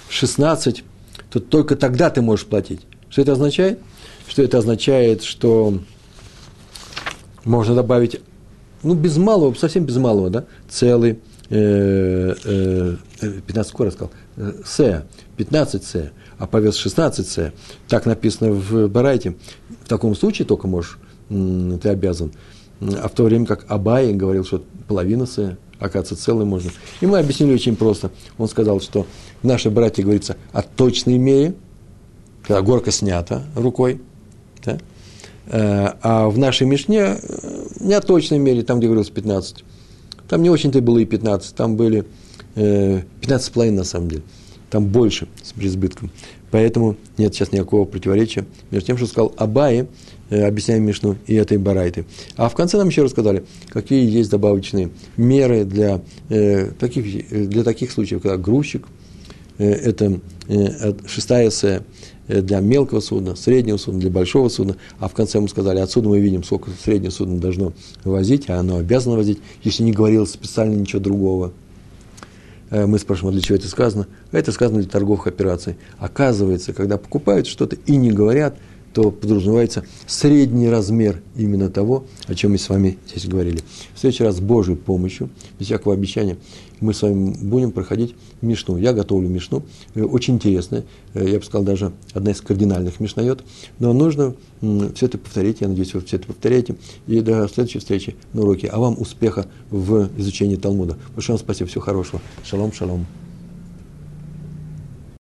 16, 0.10 0.84
то 1.30 1.40
только 1.40 1.76
тогда 1.76 2.10
ты 2.10 2.24
можешь 2.24 2.48
платить. 2.48 2.82
Что 3.14 3.22
это 3.22 3.34
означает? 3.34 3.80
Что 4.28 4.42
это 4.42 4.58
означает, 4.58 5.22
что 5.22 5.78
можно 7.44 7.76
добавить, 7.76 8.20
ну, 8.82 8.96
без 8.96 9.18
малого, 9.18 9.54
совсем 9.54 9.86
без 9.86 9.98
малого, 9.98 10.32
да, 10.32 10.46
целый, 10.68 11.20
э, 11.52 12.34
э, 12.44 12.96
15 13.46 13.70
скоро 13.70 13.92
сказал, 13.92 14.12
э, 14.38 14.54
С, 14.66 15.06
15 15.38 15.84
С, 15.84 16.12
а 16.40 16.48
повес 16.48 16.76
16 16.76 17.28
С. 17.28 17.54
Так 17.88 18.08
написано 18.08 18.52
в 18.52 18.88
Барайте. 18.88 19.36
В 19.86 19.88
таком 19.88 20.16
случае 20.16 20.48
только 20.48 20.68
можешь, 20.68 20.98
ты 21.30 21.90
обязан. 21.90 22.32
А 22.82 23.08
в 23.08 23.12
то 23.12 23.26
время 23.26 23.46
как 23.46 23.66
Абай 23.68 24.12
говорил, 24.12 24.44
что 24.44 24.64
половина 24.88 25.28
С, 25.28 25.56
оказывается, 25.78 26.16
целый 26.16 26.48
можно. 26.48 26.72
И 27.00 27.06
мы 27.06 27.20
объяснили 27.20 27.54
очень 27.54 27.76
просто. 27.76 28.10
Он 28.40 28.48
сказал, 28.48 28.82
что 28.82 29.06
в 29.44 29.46
нашей 29.46 29.70
братье 29.70 30.04
говорится 30.04 30.36
о 30.52 30.64
точной 30.64 31.20
мере– 31.20 31.54
когда 32.44 32.62
горка 32.62 32.92
снята 32.92 33.44
рукой, 33.56 34.02
да? 34.64 34.78
Э, 35.48 35.94
а 36.02 36.30
в 36.30 36.38
нашей 36.38 36.68
Мишне 36.68 37.18
э, 37.22 37.66
не 37.80 37.94
о 37.94 38.02
точной 38.02 38.40
мере, 38.40 38.64
там, 38.64 38.80
где 38.80 38.88
говорилось 38.88 39.10
15, 39.10 39.64
там 40.30 40.42
не 40.42 40.50
очень-то 40.50 40.82
было 40.82 41.00
и 41.00 41.06
15, 41.06 41.56
там 41.56 41.76
были 41.76 42.06
15,5 42.56 43.68
э, 43.68 43.72
на 43.72 43.84
самом 43.84 44.10
деле, 44.10 44.24
там 44.70 44.86
больше 44.86 45.28
с 45.42 45.54
преизбытком. 45.54 46.12
Поэтому 46.52 46.98
нет 47.18 47.34
сейчас 47.34 47.52
никакого 47.52 47.86
противоречия 47.86 48.46
между 48.70 48.88
тем, 48.88 48.98
что 48.98 49.08
сказал 49.08 49.34
Абае, 49.38 49.88
объясняя 50.30 50.80
Мишну, 50.80 51.18
и 51.26 51.34
этой 51.34 51.58
Барайты. 51.58 52.06
А 52.38 52.48
в 52.48 52.54
конце 52.54 52.78
нам 52.78 52.90
еще 52.90 53.02
рассказали, 53.04 53.44
какие 53.70 54.08
есть 54.08 54.30
добавочные 54.30 54.92
меры 55.18 55.66
для, 55.66 56.02
таких, 56.80 57.50
для 57.50 57.64
таких 57.64 57.92
случаев, 57.92 58.22
когда 58.22 58.38
грузчик, 58.38 58.86
это 59.58 60.20
э, 60.48 60.94
шестая 61.08 61.50
эссе, 61.50 61.78
Э, 61.78 61.82
для 62.42 62.60
мелкого 62.60 63.00
судна, 63.00 63.36
среднего 63.36 63.78
судна, 63.78 64.00
для 64.00 64.10
большого 64.10 64.50
судна. 64.50 64.76
А 65.00 65.08
в 65.08 65.14
конце 65.14 65.40
мы 65.40 65.48
сказали, 65.48 65.80
отсюда 65.80 66.10
мы 66.10 66.20
видим, 66.20 66.44
сколько 66.44 66.72
среднее 66.84 67.12
судно 67.12 67.40
должно 67.40 67.74
возить, 68.04 68.50
а 68.50 68.60
оно 68.60 68.78
обязано 68.78 69.16
возить, 69.16 69.40
если 69.64 69.84
не 69.84 69.92
говорилось 69.92 70.32
специально 70.32 70.76
ничего 70.76 71.02
другого. 71.02 71.54
Э, 72.70 72.86
мы 72.86 72.98
спрашиваем, 73.00 73.30
а 73.30 73.34
для 73.34 73.42
чего 73.42 73.58
это 73.58 73.68
сказано? 73.68 74.08
Это 74.32 74.52
сказано 74.52 74.82
для 74.82 74.90
торговых 74.90 75.28
операций. 75.28 75.76
Оказывается, 76.00 76.74
когда 76.74 76.98
покупают 76.98 77.48
что-то 77.48 77.78
и 77.86 77.96
не 77.96 78.12
говорят, 78.12 78.58
то 78.94 79.12
подразумевается 79.12 79.86
средний 80.06 80.70
размер 80.70 81.22
именно 81.36 81.70
того, 81.70 82.06
о 82.28 82.36
чем 82.36 82.52
мы 82.52 82.58
с 82.58 82.70
вами 82.70 82.98
здесь 83.08 83.28
говорили. 83.28 83.60
В 83.96 84.00
следующий 84.00 84.24
раз 84.24 84.38
с 84.38 84.40
Божьей 84.40 84.76
помощью, 84.76 85.30
без 85.60 85.68
всякого 85.68 85.94
обещания, 85.94 86.38
мы 86.84 86.94
с 86.94 87.02
вами 87.02 87.36
будем 87.42 87.72
проходить 87.72 88.16
Мишну. 88.42 88.78
Я 88.78 88.94
готовлю 88.94 89.30
Мишну, 89.30 89.64
э, 89.96 90.04
очень 90.04 90.36
интересная, 90.36 90.84
э, 91.14 91.28
я 91.28 91.40
бы 91.40 91.46
сказал, 91.46 91.64
даже 91.64 91.94
одна 92.14 92.32
из 92.32 92.42
кардинальных 92.42 93.00
Мишнает, 93.00 93.44
но 93.80 93.94
нужно 93.94 94.36
все 94.96 95.08
это 95.08 95.18
повторить, 95.18 95.62
я 95.62 95.68
надеюсь, 95.68 95.94
вы 95.94 96.02
все 96.02 96.18
это 96.18 96.28
повторяете, 96.28 96.76
и 97.08 97.22
до 97.22 97.48
следующей 97.48 97.80
встречи 97.80 98.16
на 98.34 98.42
уроке. 98.42 98.68
А 98.68 98.80
вам 98.80 98.96
успеха 99.00 99.48
в 99.72 100.10
изучении 100.18 100.56
Талмуда. 100.56 100.98
Большое 101.16 101.38
вам 101.38 101.44
спасибо, 101.44 101.70
всего 101.70 101.82
хорошего. 101.82 102.22
Шалом, 102.44 102.72
шалом. 102.72 103.06